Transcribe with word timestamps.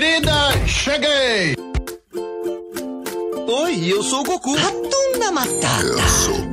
Querida, 0.00 0.66
cheguei! 0.66 1.54
Oi, 3.46 3.92
eu 3.92 4.02
sou 4.02 4.20
o 4.20 4.24
Goku. 4.24 4.54
Ratunda 4.56 5.30
Matata. 5.30 5.82
Eu 5.84 6.08
sou 6.08 6.49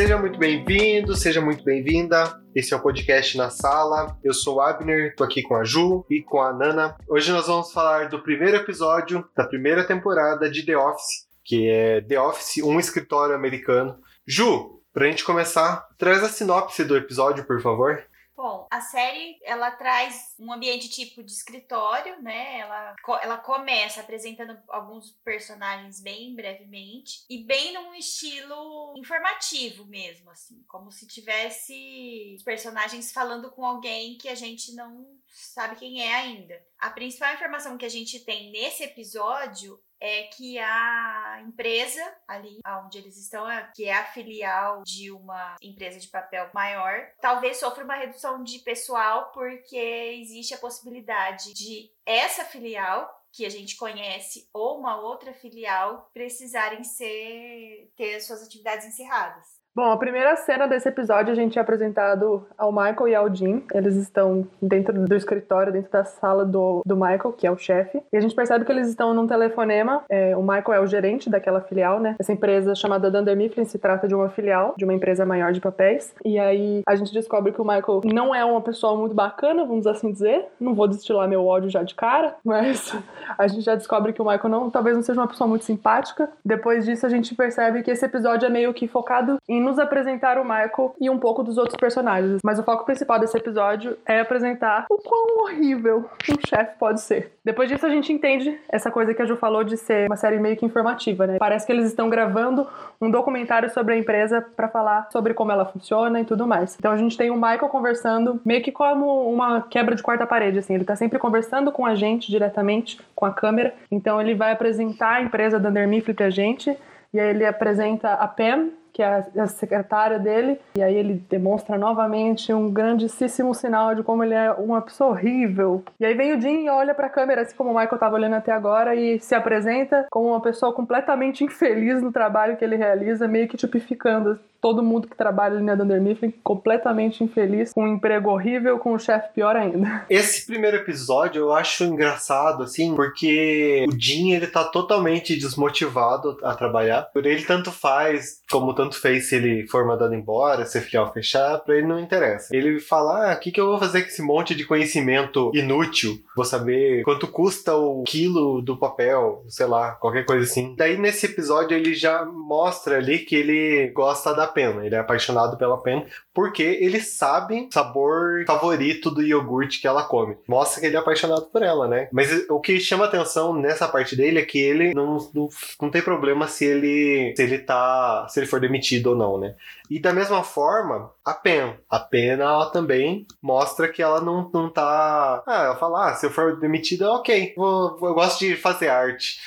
Seja 0.00 0.16
muito 0.16 0.38
bem-vindo, 0.38 1.14
seja 1.14 1.42
muito 1.42 1.62
bem-vinda. 1.62 2.40
Esse 2.54 2.72
é 2.72 2.76
o 2.78 2.80
podcast 2.80 3.36
na 3.36 3.50
sala. 3.50 4.16
Eu 4.24 4.32
sou 4.32 4.58
Abner, 4.58 5.14
tô 5.14 5.22
aqui 5.22 5.42
com 5.42 5.54
a 5.54 5.62
Ju 5.62 6.06
e 6.08 6.22
com 6.22 6.40
a 6.40 6.54
Nana. 6.54 6.96
Hoje 7.06 7.30
nós 7.30 7.46
vamos 7.46 7.70
falar 7.70 8.08
do 8.08 8.22
primeiro 8.22 8.56
episódio 8.56 9.28
da 9.36 9.44
primeira 9.44 9.84
temporada 9.84 10.50
de 10.50 10.64
The 10.64 10.74
Office, 10.74 11.26
que 11.44 11.68
é 11.68 12.00
The 12.00 12.18
Office, 12.18 12.64
um 12.64 12.80
escritório 12.80 13.34
americano. 13.34 13.98
Ju, 14.26 14.80
pra 14.90 15.04
gente 15.04 15.22
começar, 15.22 15.86
traz 15.98 16.24
a 16.24 16.30
sinopse 16.30 16.82
do 16.82 16.96
episódio, 16.96 17.44
por 17.44 17.60
favor. 17.60 18.02
Bom, 18.42 18.66
a 18.70 18.80
série 18.80 19.38
ela 19.44 19.70
traz 19.70 20.34
um 20.38 20.50
ambiente 20.50 20.88
tipo 20.88 21.22
de 21.22 21.30
escritório, 21.30 22.22
né? 22.22 22.60
Ela, 22.60 22.96
ela 23.20 23.36
começa 23.36 24.00
apresentando 24.00 24.58
alguns 24.68 25.10
personagens 25.22 26.00
bem 26.00 26.34
brevemente 26.34 27.22
e 27.28 27.44
bem 27.44 27.74
num 27.74 27.94
estilo 27.94 28.94
informativo 28.96 29.84
mesmo, 29.84 30.30
assim, 30.30 30.64
como 30.66 30.90
se 30.90 31.06
tivesse 31.06 32.32
os 32.34 32.42
personagens 32.42 33.12
falando 33.12 33.50
com 33.50 33.62
alguém 33.62 34.16
que 34.16 34.30
a 34.30 34.34
gente 34.34 34.74
não 34.74 35.06
sabe 35.28 35.76
quem 35.76 36.02
é 36.02 36.14
ainda. 36.14 36.58
A 36.78 36.88
principal 36.88 37.34
informação 37.34 37.76
que 37.76 37.84
a 37.84 37.90
gente 37.90 38.20
tem 38.20 38.50
nesse 38.50 38.82
episódio 38.82 39.78
é 40.00 40.24
que 40.24 40.58
a 40.58 41.42
empresa 41.46 42.02
ali 42.26 42.58
onde 42.84 42.98
eles 42.98 43.16
estão, 43.18 43.48
é- 43.48 43.70
que 43.74 43.84
é 43.84 43.92
a 43.92 44.06
filial 44.06 44.82
de 44.82 45.10
uma 45.12 45.56
empresa 45.60 46.00
de 46.00 46.08
papel 46.08 46.50
maior, 46.54 47.10
talvez 47.20 47.58
sofra 47.58 47.84
uma 47.84 47.96
redução 47.96 48.42
de 48.42 48.58
pessoal 48.60 49.30
porque 49.32 49.76
existe 49.76 50.54
a 50.54 50.58
possibilidade 50.58 51.52
de 51.54 51.92
essa 52.06 52.44
filial 52.44 53.08
que 53.32 53.46
a 53.46 53.48
gente 53.48 53.76
conhece 53.76 54.48
ou 54.52 54.78
uma 54.78 55.00
outra 55.00 55.32
filial 55.32 56.10
precisarem 56.12 56.82
ser 56.82 57.92
ter 57.96 58.20
suas 58.20 58.42
atividades 58.42 58.86
encerradas. 58.86 59.59
Bom, 59.72 59.92
a 59.92 59.96
primeira 59.96 60.34
cena 60.34 60.66
desse 60.66 60.88
episódio 60.88 61.30
a 61.30 61.34
gente 61.34 61.56
é 61.56 61.62
apresentado 61.62 62.44
ao 62.58 62.72
Michael 62.72 63.08
e 63.08 63.14
ao 63.14 63.32
Jim. 63.32 63.62
Eles 63.72 63.94
estão 63.94 64.44
dentro 64.60 65.06
do 65.06 65.14
escritório, 65.14 65.72
dentro 65.72 65.92
da 65.92 66.04
sala 66.04 66.44
do, 66.44 66.82
do 66.84 66.96
Michael, 66.96 67.32
que 67.32 67.46
é 67.46 67.50
o 67.52 67.56
chefe. 67.56 68.02
E 68.12 68.16
a 68.16 68.20
gente 68.20 68.34
percebe 68.34 68.64
que 68.64 68.72
eles 68.72 68.88
estão 68.88 69.14
num 69.14 69.28
telefonema. 69.28 70.02
É, 70.10 70.36
o 70.36 70.42
Michael 70.42 70.72
é 70.74 70.80
o 70.80 70.88
gerente 70.88 71.30
daquela 71.30 71.60
filial, 71.60 72.00
né? 72.00 72.16
Essa 72.18 72.32
empresa 72.32 72.74
chamada 72.74 73.12
Dunder 73.12 73.36
Mifflin 73.36 73.64
se 73.64 73.78
trata 73.78 74.08
de 74.08 74.14
uma 74.14 74.28
filial, 74.28 74.74
de 74.76 74.84
uma 74.84 74.92
empresa 74.92 75.24
maior 75.24 75.52
de 75.52 75.60
papéis. 75.60 76.12
E 76.24 76.36
aí 76.36 76.82
a 76.84 76.96
gente 76.96 77.12
descobre 77.12 77.52
que 77.52 77.62
o 77.62 77.64
Michael 77.64 78.00
não 78.12 78.34
é 78.34 78.44
uma 78.44 78.60
pessoa 78.60 78.98
muito 78.98 79.14
bacana, 79.14 79.64
vamos 79.64 79.86
assim 79.86 80.10
dizer. 80.10 80.46
Não 80.58 80.74
vou 80.74 80.88
destilar 80.88 81.28
meu 81.28 81.46
ódio 81.46 81.70
já 81.70 81.84
de 81.84 81.94
cara, 81.94 82.34
mas 82.44 82.92
a 83.38 83.46
gente 83.46 83.62
já 83.62 83.76
descobre 83.76 84.12
que 84.12 84.20
o 84.20 84.24
Michael 84.26 84.48
não, 84.48 84.68
talvez 84.68 84.96
não 84.96 85.02
seja 85.04 85.20
uma 85.20 85.28
pessoa 85.28 85.46
muito 85.46 85.64
simpática. 85.64 86.28
Depois 86.44 86.84
disso, 86.84 87.06
a 87.06 87.08
gente 87.08 87.36
percebe 87.36 87.84
que 87.84 87.92
esse 87.92 88.04
episódio 88.04 88.46
é 88.46 88.50
meio 88.50 88.74
que 88.74 88.88
focado 88.88 89.38
em 89.48 89.59
nos 89.60 89.78
apresentar 89.78 90.38
o 90.38 90.44
Michael 90.44 90.94
e 91.00 91.10
um 91.10 91.18
pouco 91.18 91.42
dos 91.42 91.58
outros 91.58 91.76
personagens. 91.76 92.40
Mas 92.42 92.58
o 92.58 92.62
foco 92.62 92.84
principal 92.84 93.18
desse 93.18 93.36
episódio 93.36 93.96
é 94.06 94.20
apresentar 94.20 94.86
o 94.90 94.96
quão 94.98 95.44
horrível 95.44 96.08
um 96.28 96.48
chefe 96.48 96.78
pode 96.78 97.00
ser. 97.00 97.32
Depois 97.44 97.68
disso, 97.68 97.86
a 97.86 97.90
gente 97.90 98.12
entende 98.12 98.58
essa 98.68 98.90
coisa 98.90 99.14
que 99.14 99.22
a 99.22 99.26
Ju 99.26 99.36
falou 99.36 99.64
de 99.64 99.76
ser 99.76 100.06
uma 100.08 100.16
série 100.16 100.38
meio 100.38 100.56
que 100.56 100.66
informativa, 100.66 101.26
né? 101.26 101.38
Parece 101.38 101.66
que 101.66 101.72
eles 101.72 101.86
estão 101.86 102.08
gravando 102.08 102.66
um 103.00 103.10
documentário 103.10 103.70
sobre 103.70 103.94
a 103.94 103.96
empresa 103.96 104.40
para 104.40 104.68
falar 104.68 105.08
sobre 105.10 105.34
como 105.34 105.52
ela 105.52 105.64
funciona 105.64 106.20
e 106.20 106.24
tudo 106.24 106.46
mais. 106.46 106.76
Então 106.78 106.92
a 106.92 106.96
gente 106.96 107.16
tem 107.16 107.30
o 107.30 107.34
Michael 107.34 107.68
conversando 107.68 108.40
meio 108.44 108.62
que 108.62 108.72
como 108.72 109.30
uma 109.30 109.62
quebra 109.62 109.94
de 109.94 110.02
quarta 110.02 110.26
parede, 110.26 110.58
assim. 110.58 110.74
Ele 110.74 110.84
tá 110.84 110.96
sempre 110.96 111.18
conversando 111.18 111.72
com 111.72 111.86
a 111.86 111.94
gente 111.94 112.30
diretamente, 112.30 113.00
com 113.14 113.24
a 113.26 113.32
câmera. 113.32 113.74
Então 113.90 114.20
ele 114.20 114.34
vai 114.34 114.52
apresentar 114.52 115.16
a 115.16 115.22
empresa 115.22 115.58
da 115.58 115.68
Under 115.68 115.88
Mifflin 115.88 116.14
pra 116.14 116.30
gente. 116.30 116.76
E 117.12 117.18
aí 117.18 117.30
ele 117.30 117.44
apresenta 117.44 118.12
a 118.12 118.28
Pam, 118.28 118.68
que 119.00 119.04
é 119.04 119.06
a- 119.06 119.44
a 119.44 119.46
secretária 119.46 120.18
dele, 120.18 120.60
e 120.76 120.82
aí 120.82 120.94
ele 120.94 121.22
demonstra 121.30 121.78
novamente 121.78 122.52
um 122.52 122.70
grandíssimo 122.70 123.54
sinal 123.54 123.94
de 123.94 124.02
como 124.02 124.22
ele 124.22 124.34
é 124.34 124.52
uma 124.52 124.82
pessoa 124.82 125.10
horrível. 125.10 125.82
E 125.98 126.04
aí 126.04 126.12
vem 126.14 126.34
o 126.36 126.40
Jim 126.40 126.66
e 126.66 126.68
olha 126.68 126.94
pra 126.94 127.08
câmera, 127.08 127.40
assim 127.40 127.56
como 127.56 127.70
o 127.70 127.74
Michael 127.74 127.98
tava 127.98 128.16
olhando 128.16 128.34
até 128.34 128.52
agora, 128.52 128.94
e 128.94 129.18
se 129.18 129.34
apresenta 129.34 130.06
como 130.10 130.28
uma 130.28 130.40
pessoa 130.40 130.74
completamente 130.74 131.42
infeliz 131.42 132.02
no 132.02 132.12
trabalho 132.12 132.58
que 132.58 132.64
ele 132.64 132.76
realiza, 132.76 133.26
meio 133.26 133.48
que 133.48 133.56
tipificando 133.56 134.38
todo 134.60 134.82
mundo 134.82 135.08
que 135.08 135.16
trabalha 135.16 135.56
ali 135.56 135.64
na 135.64 135.74
Dunder 135.74 136.00
Mifflin, 136.00 136.32
completamente 136.42 137.24
infeliz, 137.24 137.72
com 137.72 137.84
um 137.84 137.94
emprego 137.94 138.30
horrível, 138.30 138.78
com 138.78 138.94
um 138.94 138.98
chefe 138.98 139.32
pior 139.34 139.56
ainda. 139.56 140.04
Esse 140.10 140.46
primeiro 140.46 140.76
episódio 140.76 141.40
eu 141.40 141.52
acho 141.52 141.84
engraçado, 141.84 142.62
assim, 142.62 142.94
porque 142.94 143.86
o 143.88 143.98
Jim, 143.98 144.32
ele 144.32 144.46
tá 144.46 144.64
totalmente 144.64 145.38
desmotivado 145.38 146.36
a 146.42 146.54
trabalhar. 146.54 147.02
Por 147.12 147.24
ele 147.26 147.42
tanto 147.42 147.70
faz, 147.70 148.40
como 148.50 148.74
tanto 148.74 149.00
fez 149.00 149.28
se 149.28 149.36
ele 149.36 149.66
for 149.68 149.86
mandado 149.86 150.14
embora, 150.14 150.66
se 150.66 150.78
a 150.78 150.80
filial 150.80 151.12
fechar, 151.12 151.58
pra 151.60 151.76
ele 151.76 151.86
não 151.86 151.98
interessa. 151.98 152.54
Ele 152.54 152.78
fala, 152.80 153.32
ah, 153.32 153.34
o 153.34 153.40
que, 153.40 153.50
que 153.50 153.60
eu 153.60 153.66
vou 153.66 153.78
fazer 153.78 154.02
com 154.02 154.08
esse 154.08 154.22
monte 154.22 154.54
de 154.54 154.64
conhecimento 154.64 155.50
inútil? 155.54 156.18
Vou 156.36 156.44
saber 156.44 157.02
quanto 157.02 157.26
custa 157.26 157.74
o 157.74 158.02
quilo 158.04 158.60
do 158.60 158.76
papel, 158.76 159.44
sei 159.48 159.66
lá, 159.66 159.92
qualquer 159.92 160.24
coisa 160.24 160.44
assim. 160.44 160.74
Daí 160.76 160.98
nesse 160.98 161.26
episódio 161.26 161.76
ele 161.76 161.94
já 161.94 162.24
mostra 162.24 162.96
ali 162.96 163.20
que 163.20 163.34
ele 163.34 163.90
gosta 163.94 164.34
da 164.34 164.49
pena, 164.50 164.84
ele 164.84 164.94
é 164.94 164.98
apaixonado 164.98 165.56
pela 165.56 165.80
pena, 165.82 166.04
porque 166.34 166.62
ele 166.62 167.00
sabe 167.00 167.68
o 167.68 167.72
sabor 167.72 168.44
favorito 168.46 169.10
do 169.10 169.22
iogurte 169.22 169.80
que 169.80 169.86
ela 169.86 170.04
come. 170.04 170.36
Mostra 170.48 170.80
que 170.80 170.86
ele 170.86 170.96
é 170.96 170.98
apaixonado 170.98 171.46
por 171.46 171.62
ela, 171.62 171.88
né? 171.88 172.08
Mas 172.12 172.48
o 172.48 172.60
que 172.60 172.78
chama 172.80 173.04
atenção 173.04 173.54
nessa 173.54 173.88
parte 173.88 174.16
dele 174.16 174.38
é 174.38 174.44
que 174.44 174.58
ele 174.58 174.94
não, 174.94 175.18
não, 175.34 175.48
não 175.80 175.90
tem 175.90 176.02
problema 176.02 176.46
se 176.46 176.64
ele 176.64 177.34
se 177.36 177.42
ele 177.42 177.58
tá 177.58 178.26
se 178.28 178.40
ele 178.40 178.46
for 178.46 178.60
demitido 178.60 179.08
ou 179.08 179.16
não, 179.16 179.38
né? 179.38 179.54
E 179.90 179.98
da 179.98 180.12
mesma 180.12 180.44
forma, 180.44 181.10
a 181.24 181.34
Pen. 181.34 181.74
A 181.90 181.98
Pen, 181.98 182.30
ela 182.30 182.70
também 182.70 183.26
mostra 183.42 183.88
que 183.88 184.00
ela 184.00 184.20
não, 184.20 184.48
não 184.54 184.70
tá. 184.70 185.42
Ah, 185.44 185.64
ela 185.64 185.76
fala, 185.76 186.10
ah, 186.10 186.14
se 186.14 186.24
eu 186.24 186.30
for 186.30 186.60
demitida, 186.60 187.10
ok. 187.10 187.54
Vou, 187.56 187.98
eu 188.00 188.14
gosto 188.14 188.38
de 188.38 188.54
fazer 188.54 188.88
arte. 188.88 189.40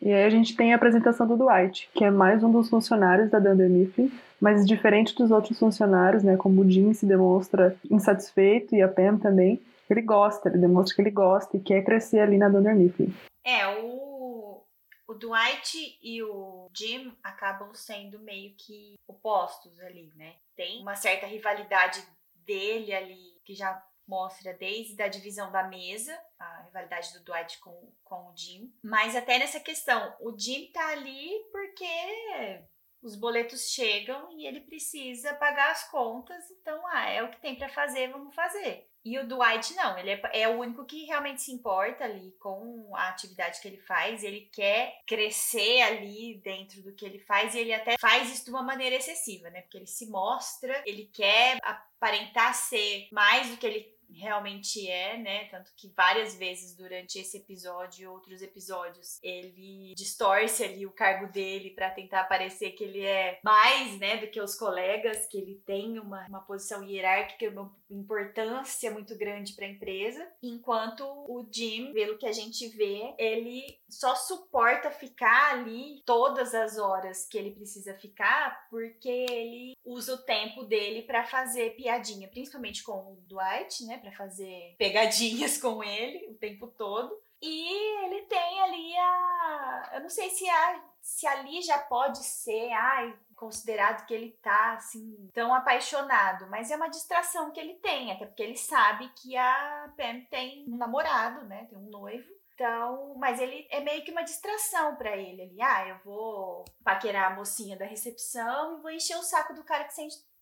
E 0.00 0.12
aí 0.12 0.24
a 0.24 0.30
gente 0.30 0.54
tem 0.54 0.72
a 0.72 0.76
apresentação 0.76 1.26
do 1.26 1.36
Dwight, 1.36 1.90
que 1.92 2.04
é 2.04 2.12
mais 2.12 2.44
um 2.44 2.52
dos 2.52 2.68
funcionários 2.68 3.28
da 3.28 3.40
Dunder 3.40 3.68
Mifflin, 3.68 4.12
mas 4.40 4.66
diferente 4.66 5.14
dos 5.14 5.30
outros 5.30 5.58
funcionários, 5.58 6.22
né, 6.22 6.36
como 6.36 6.62
o 6.62 6.70
Jim 6.70 6.92
se 6.92 7.06
demonstra 7.06 7.76
insatisfeito 7.90 8.74
e 8.74 8.82
a 8.82 8.88
Pam 8.88 9.18
também, 9.18 9.60
ele 9.90 10.02
gosta, 10.02 10.48
ele 10.48 10.58
demonstra 10.58 10.94
que 10.94 11.02
ele 11.02 11.10
gosta 11.10 11.56
e 11.56 11.60
quer 11.60 11.82
crescer 11.82 12.20
ali 12.20 12.36
na 12.36 12.48
Dunder 12.48 12.76
Mifflin. 12.76 13.14
É, 13.44 13.66
o, 13.80 14.62
o 15.06 15.14
Dwight 15.14 15.98
e 16.02 16.22
o 16.22 16.68
Jim 16.76 17.16
acabam 17.22 17.72
sendo 17.74 18.18
meio 18.20 18.54
que 18.56 18.94
opostos 19.06 19.80
ali, 19.80 20.12
né? 20.14 20.34
Tem 20.54 20.82
uma 20.82 20.94
certa 20.94 21.26
rivalidade 21.26 22.02
dele 22.34 22.92
ali, 22.92 23.40
que 23.44 23.54
já 23.54 23.82
mostra 24.06 24.54
desde 24.54 25.00
a 25.02 25.08
divisão 25.08 25.52
da 25.52 25.64
mesa, 25.64 26.18
a 26.38 26.62
rivalidade 26.62 27.12
do 27.12 27.24
Dwight 27.24 27.58
com, 27.60 27.92
com 28.02 28.30
o 28.30 28.36
Jim. 28.36 28.72
Mas 28.82 29.14
até 29.14 29.38
nessa 29.38 29.60
questão, 29.60 30.14
o 30.20 30.36
Jim 30.36 30.70
tá 30.72 30.88
ali 30.88 31.30
porque 31.52 32.62
os 33.02 33.16
boletos 33.16 33.70
chegam 33.70 34.28
e 34.32 34.46
ele 34.46 34.60
precisa 34.60 35.34
pagar 35.34 35.70
as 35.70 35.88
contas, 35.90 36.50
então, 36.50 36.80
ah, 36.88 37.08
é 37.08 37.22
o 37.22 37.30
que 37.30 37.40
tem 37.40 37.54
pra 37.56 37.68
fazer, 37.68 38.10
vamos 38.10 38.34
fazer. 38.34 38.88
E 39.04 39.18
o 39.18 39.26
Dwight 39.26 39.74
não, 39.74 39.96
ele 39.96 40.10
é, 40.10 40.20
é 40.34 40.48
o 40.48 40.58
único 40.58 40.84
que 40.84 41.04
realmente 41.04 41.40
se 41.40 41.52
importa 41.52 42.04
ali 42.04 42.32
com 42.38 42.90
a 42.94 43.08
atividade 43.08 43.60
que 43.60 43.68
ele 43.68 43.78
faz, 43.78 44.22
ele 44.22 44.50
quer 44.52 45.00
crescer 45.06 45.80
ali 45.82 46.40
dentro 46.44 46.82
do 46.82 46.92
que 46.92 47.06
ele 47.06 47.18
faz 47.20 47.54
e 47.54 47.60
ele 47.60 47.72
até 47.72 47.96
faz 47.98 48.30
isso 48.30 48.44
de 48.44 48.50
uma 48.50 48.62
maneira 48.62 48.96
excessiva, 48.96 49.48
né? 49.50 49.62
Porque 49.62 49.78
ele 49.78 49.86
se 49.86 50.10
mostra, 50.10 50.82
ele 50.84 51.06
quer 51.06 51.58
aparentar 51.62 52.54
ser 52.54 53.08
mais 53.12 53.48
do 53.48 53.56
que 53.56 53.66
ele 53.66 53.97
realmente 54.10 54.88
é, 54.88 55.16
né? 55.18 55.44
Tanto 55.46 55.72
que 55.76 55.92
várias 55.96 56.34
vezes 56.34 56.74
durante 56.74 57.18
esse 57.18 57.38
episódio 57.38 58.02
e 58.02 58.06
outros 58.06 58.42
episódios 58.42 59.18
ele 59.22 59.94
distorce 59.96 60.64
ali 60.64 60.86
o 60.86 60.92
cargo 60.92 61.30
dele 61.32 61.70
para 61.70 61.90
tentar 61.90 62.24
parecer 62.24 62.72
que 62.72 62.84
ele 62.84 63.04
é 63.04 63.38
mais, 63.42 63.98
né, 63.98 64.16
do 64.16 64.28
que 64.28 64.40
os 64.40 64.54
colegas, 64.54 65.26
que 65.26 65.38
ele 65.38 65.62
tem 65.66 65.98
uma, 65.98 66.26
uma 66.26 66.40
posição 66.40 66.82
hierárquica, 66.82 67.50
uma 67.50 67.74
importância 67.90 68.90
muito 68.90 69.16
grande 69.16 69.54
para 69.54 69.64
a 69.64 69.70
empresa, 69.70 70.26
enquanto 70.42 71.02
o 71.04 71.46
Jim, 71.50 71.92
pelo 71.92 72.18
que 72.18 72.26
a 72.26 72.32
gente 72.32 72.68
vê, 72.68 73.14
ele 73.18 73.78
só 73.88 74.14
suporta 74.14 74.90
ficar 74.90 75.52
ali 75.52 76.02
todas 76.04 76.54
as 76.54 76.78
horas 76.78 77.26
que 77.26 77.38
ele 77.38 77.52
precisa 77.52 77.94
ficar, 77.94 78.68
porque 78.68 79.08
ele 79.08 79.76
usa 79.84 80.14
o 80.14 80.22
tempo 80.24 80.64
dele 80.64 81.02
para 81.02 81.24
fazer 81.24 81.76
piadinha, 81.76 82.28
principalmente 82.28 82.82
com 82.82 82.92
o 82.92 83.18
Dwight, 83.26 83.84
né, 83.86 83.97
para 83.98 84.12
fazer 84.12 84.74
pegadinhas 84.78 85.58
com 85.60 85.82
ele 85.82 86.28
o 86.30 86.34
tempo 86.34 86.66
todo. 86.68 87.14
E 87.40 88.04
ele 88.04 88.22
tem 88.22 88.60
ali 88.62 88.96
a. 88.96 89.90
Eu 89.94 90.00
não 90.00 90.08
sei 90.08 90.28
se, 90.30 90.48
a, 90.48 90.82
se 91.00 91.26
ali 91.26 91.62
já 91.62 91.78
pode 91.78 92.18
ser 92.18 92.72
ai, 92.72 93.16
considerado 93.36 94.04
que 94.06 94.12
ele 94.12 94.32
tá 94.42 94.72
assim 94.72 95.30
tão 95.32 95.54
apaixonado, 95.54 96.48
mas 96.50 96.70
é 96.70 96.76
uma 96.76 96.88
distração 96.88 97.52
que 97.52 97.60
ele 97.60 97.74
tem, 97.74 98.10
até 98.10 98.26
porque 98.26 98.42
ele 98.42 98.56
sabe 98.56 99.08
que 99.10 99.36
a 99.36 99.92
Pam 99.96 100.20
tem 100.28 100.64
um 100.68 100.76
namorado, 100.76 101.46
né? 101.46 101.66
Tem 101.66 101.78
um 101.78 101.88
noivo. 101.88 102.28
Então, 102.54 103.14
mas 103.16 103.40
ele 103.40 103.68
é 103.70 103.78
meio 103.78 104.02
que 104.04 104.10
uma 104.10 104.24
distração 104.24 104.96
para 104.96 105.16
ele 105.16 105.42
ali. 105.42 105.62
Ah, 105.62 105.86
eu 105.86 105.98
vou 106.04 106.64
paquerar 106.82 107.30
a 107.30 107.36
mocinha 107.36 107.78
da 107.78 107.84
recepção 107.84 108.78
e 108.78 108.82
vou 108.82 108.90
encher 108.90 109.16
o 109.16 109.22
saco 109.22 109.54
do 109.54 109.62
cara 109.62 109.84
que 109.84 109.94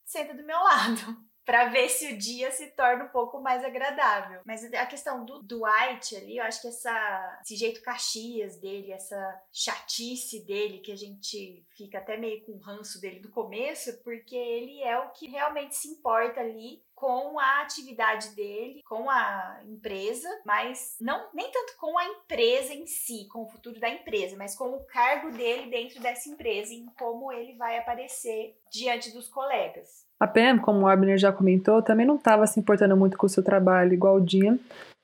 senta 0.06 0.32
do 0.32 0.42
meu 0.42 0.58
lado 0.58 1.26
para 1.46 1.66
ver 1.66 1.88
se 1.88 2.12
o 2.12 2.18
dia 2.18 2.50
se 2.50 2.66
torna 2.72 3.04
um 3.04 3.08
pouco 3.08 3.40
mais 3.40 3.64
agradável. 3.64 4.40
Mas 4.44 4.64
a 4.74 4.84
questão 4.84 5.24
do 5.24 5.40
Dwight 5.44 6.16
ali, 6.16 6.38
eu 6.38 6.44
acho 6.44 6.60
que 6.60 6.66
essa, 6.66 7.40
esse 7.44 7.54
jeito 7.54 7.80
caxias 7.82 8.56
dele, 8.58 8.90
essa 8.90 9.40
chatice 9.52 10.44
dele, 10.44 10.80
que 10.80 10.90
a 10.90 10.96
gente 10.96 11.64
fica 11.76 11.98
até 11.98 12.16
meio 12.16 12.44
com 12.44 12.58
ranço 12.58 13.00
dele 13.00 13.20
no 13.20 13.30
começo, 13.30 13.96
porque 14.02 14.34
ele 14.34 14.82
é 14.82 14.98
o 14.98 15.10
que 15.10 15.28
realmente 15.28 15.76
se 15.76 15.86
importa 15.86 16.40
ali 16.40 16.82
com 16.96 17.38
a 17.38 17.60
atividade 17.60 18.34
dele, 18.34 18.82
com 18.88 19.08
a 19.10 19.60
empresa, 19.68 20.28
mas 20.46 20.96
não 20.98 21.28
nem 21.34 21.48
tanto 21.52 21.76
com 21.78 21.96
a 21.98 22.04
empresa 22.06 22.72
em 22.72 22.86
si, 22.86 23.28
com 23.30 23.42
o 23.42 23.48
futuro 23.48 23.78
da 23.78 23.88
empresa, 23.88 24.34
mas 24.36 24.56
com 24.56 24.70
o 24.74 24.84
cargo 24.86 25.30
dele 25.30 25.70
dentro 25.70 26.00
dessa 26.00 26.30
empresa 26.30 26.72
e 26.72 26.78
em 26.78 26.86
como 26.98 27.30
ele 27.30 27.54
vai 27.58 27.76
aparecer 27.78 28.56
diante 28.72 29.12
dos 29.12 29.28
colegas. 29.28 30.06
A 30.18 30.26
Pam, 30.26 30.58
como 30.58 30.80
o 30.80 30.88
Abner 30.88 31.18
já 31.18 31.30
comentou, 31.30 31.82
também 31.82 32.06
não 32.06 32.16
estava 32.16 32.46
se 32.46 32.58
importando 32.58 32.96
muito 32.96 33.18
com 33.18 33.26
o 33.26 33.28
seu 33.28 33.44
trabalho, 33.44 33.92
igual 33.92 34.16
o 34.16 34.20
Dean, 34.20 34.58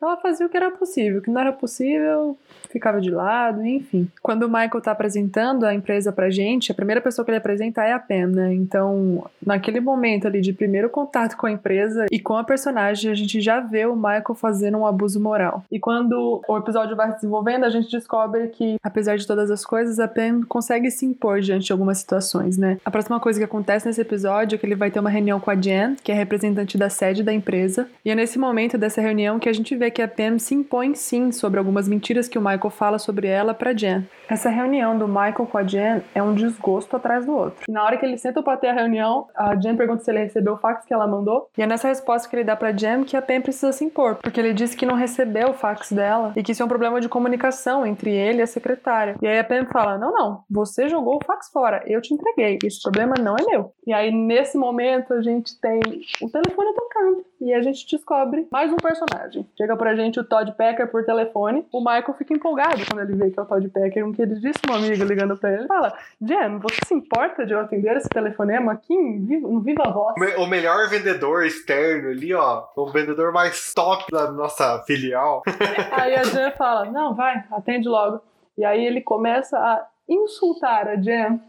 ela 0.07 0.17
fazia 0.17 0.47
o 0.47 0.49
que 0.49 0.57
era 0.57 0.71
possível, 0.71 1.19
o 1.19 1.23
que 1.23 1.31
não 1.31 1.41
era 1.41 1.53
possível, 1.53 2.37
ficava 2.71 3.01
de 3.01 3.11
lado, 3.11 3.65
enfim. 3.65 4.09
Quando 4.23 4.45
o 4.45 4.49
Michael 4.49 4.81
tá 4.81 4.93
apresentando 4.93 5.65
a 5.65 5.75
empresa 5.75 6.13
pra 6.13 6.31
gente, 6.31 6.73
a 6.73 6.75
primeira 6.75 7.01
pessoa 7.01 7.25
que 7.25 7.31
ele 7.31 7.39
apresenta 7.39 7.83
é 7.83 7.93
a 7.93 7.99
Pam, 7.99 8.29
né? 8.29 8.55
Então, 8.55 9.25
naquele 9.45 9.81
momento 9.81 10.27
ali 10.27 10.41
de 10.41 10.53
primeiro 10.53 10.89
contato 10.89 11.37
com 11.37 11.47
a 11.47 11.53
empresa 11.53 12.07
e 12.11 12.19
com 12.19 12.37
a 12.37 12.45
personagem, 12.45 13.11
a 13.11 13.15
gente 13.15 13.41
já 13.41 13.61
vê 13.61 13.87
o 13.87 13.95
Michael 13.95 14.35
fazendo 14.35 14.79
um 14.79 14.87
abuso 14.87 15.21
moral. 15.21 15.65
E 15.71 15.79
quando 15.79 16.43
o 16.47 16.57
episódio 16.59 16.97
vai 16.97 17.09
se 17.09 17.17
desenvolvendo, 17.17 17.65
a 17.65 17.71
gente 17.71 17.91
descobre 17.91 18.49
que, 18.49 18.77
apesar 18.83 19.17
de 19.17 19.27
todas 19.27 19.51
as 19.51 19.65
coisas, 19.65 19.99
a 19.99 20.09
Pam 20.09 20.43
consegue 20.49 20.91
se 20.91 21.07
impor 21.07 21.41
diante 21.41 21.67
de 21.67 21.73
algumas 21.73 21.99
situações, 21.99 22.57
né? 22.57 22.79
A 22.85 22.91
próxima 22.91 23.21
coisa 23.21 23.39
que 23.39 23.45
acontece 23.45 23.87
nesse 23.87 24.01
episódio 24.01 24.57
é 24.57 24.59
que 24.59 24.67
ele 24.67 24.75
vai 24.75 24.91
ter 24.91 25.01
uma 25.01 25.11
reunião 25.11 25.39
com 25.39 25.51
a 25.51 25.55
Jen, 25.55 25.97
que 26.03 26.11
é 26.11 26.15
representante 26.15 26.77
da 26.77 26.89
sede 26.89 27.23
da 27.23 27.33
empresa, 27.33 27.89
e 28.05 28.11
é 28.11 28.15
nesse 28.15 28.39
momento 28.39 28.77
dessa 28.77 29.01
reunião 29.01 29.39
que 29.39 29.49
a 29.49 29.53
gente 29.53 29.77
vê 29.77 29.92
que 29.93 30.03
a 30.03 30.09
Pam 30.09 30.39
se 30.39 30.55
impõe 30.55 30.95
sim 30.95 31.31
sobre 31.31 31.59
algumas 31.59 31.87
mentiras 31.87 32.27
que 32.27 32.39
o 32.39 32.43
Michael 32.43 32.71
fala 32.71 32.99
sobre 32.99 33.29
ela 33.29 33.55
para 33.55 33.73
Jen. 33.73 34.05
Essa 34.29 34.49
reunião 34.49 34.99
do 34.99 35.07
Michael 35.07 35.47
com 35.47 35.59
a 35.59 35.63
Jen 35.63 36.03
é 36.15 36.23
um 36.23 36.35
desgosto 36.35 36.97
atrás 36.97 37.27
do 37.27 37.33
outro. 37.33 37.65
Na 37.69 37.85
hora 37.85 37.97
que 37.97 38.05
ele 38.05 38.17
senta 38.17 38.43
para 38.43 38.57
ter 38.57 38.69
a 38.69 38.73
reunião, 38.73 39.29
a 39.37 39.55
Jen 39.55 39.77
pergunta 39.77 40.03
se 40.03 40.11
ele 40.11 40.21
recebeu 40.21 40.55
o 40.55 40.59
fax 40.59 40.85
que 40.85 40.95
ela 40.95 41.07
mandou, 41.07 41.49
e 41.57 41.63
é 41.63 41.67
nessa 41.67 41.89
resposta 41.89 42.29
que 42.29 42.35
ele 42.35 42.45
dá 42.45 42.57
para 42.57 42.73
Jen 42.73 43.05
que 43.05 43.17
a 43.17 43.23
Pam 43.23 43.41
precisa 43.41 43.73
se 43.73 43.85
impor, 43.85 44.17
porque 44.17 44.41
ele 44.41 44.55
disse 44.55 44.77
que 44.77 44.87
não 44.87 44.95
recebeu 44.95 45.51
o 45.51 45.55
fax 45.55 45.93
dela 45.93 46.33
e 46.35 46.43
que 46.43 46.53
isso 46.53 46.63
é 46.63 46.65
um 46.65 46.69
problema 46.69 47.01
de 47.01 47.09
comunicação 47.09 47.87
entre 47.87 48.11
ele 48.11 48.39
e 48.39 48.43
a 48.43 48.47
secretária. 48.47 49.17
E 49.21 49.27
aí 49.27 49.39
a 49.39 49.45
Pam 49.45 49.67
fala: 49.67 49.99
"Não, 49.99 50.13
não, 50.13 50.41
você 50.51 50.89
jogou 50.89 51.17
o 51.17 51.25
fax 51.25 51.51
fora, 51.51 51.83
eu 51.87 52.01
te 52.01 52.15
entreguei. 52.15 52.59
Esse 52.65 52.81
problema 52.83 53.15
não 53.21 53.37
é 53.37 53.45
meu". 53.45 53.73
E 53.87 53.93
aí 53.93 54.11
nesse 54.11 54.57
momento 54.57 55.13
a 55.13 55.23
gente 55.23 55.61
tem 55.61 55.81
o 56.23 56.31
telefone 56.31 56.75
tocando 56.75 57.25
e 57.43 57.53
a 57.53 57.61
gente 57.61 57.85
descobre 57.91 58.47
mais 58.53 58.73
um 58.73 58.77
personagem. 58.77 59.45
Chega 59.57 59.77
pra 59.77 59.97
gente 59.97 60.21
o 60.21 60.25
Todd 60.25 60.53
Packer 60.53 60.89
por 60.89 61.05
telefone. 61.05 61.67
O 61.73 61.81
Michael 61.81 62.15
fica 62.17 62.33
empolgado 62.33 62.81
quando 62.89 63.03
ele 63.03 63.17
vê 63.17 63.31
que 63.31 63.39
é 63.39 63.43
o 63.43 63.47
Todd 63.47 63.69
Packer, 63.69 64.07
um 64.07 64.13
queridíssimo 64.13 64.73
amigo 64.73 65.03
ligando 65.03 65.37
pra 65.37 65.53
ele. 65.53 65.67
Fala: 65.67 65.93
Jen, 66.21 66.59
você 66.59 66.77
se 66.87 66.95
importa 66.95 67.45
de 67.45 67.53
eu 67.53 67.59
atender 67.59 67.97
esse 67.97 68.09
telefonema 68.09 68.73
aqui 68.73 68.95
no 68.95 69.61
Viva 69.61 69.91
Voz? 69.91 70.15
O 70.39 70.47
melhor 70.47 70.89
vendedor 70.89 71.45
externo 71.45 72.11
ali, 72.11 72.33
ó. 72.33 72.65
O 72.77 72.87
vendedor 72.93 73.33
mais 73.33 73.75
top 73.75 74.05
da 74.13 74.31
nossa 74.31 74.81
filial. 74.87 75.43
Aí 75.91 76.15
a 76.15 76.23
Jen 76.23 76.53
fala: 76.53 76.85
Não, 76.85 77.15
vai, 77.15 77.45
atende 77.51 77.89
logo. 77.89 78.21
E 78.57 78.65
aí 78.65 78.85
ele 78.85 79.01
começa 79.01 79.59
a 79.59 79.87
insultar 80.09 80.87
a 80.87 80.97
Jen 80.97 81.41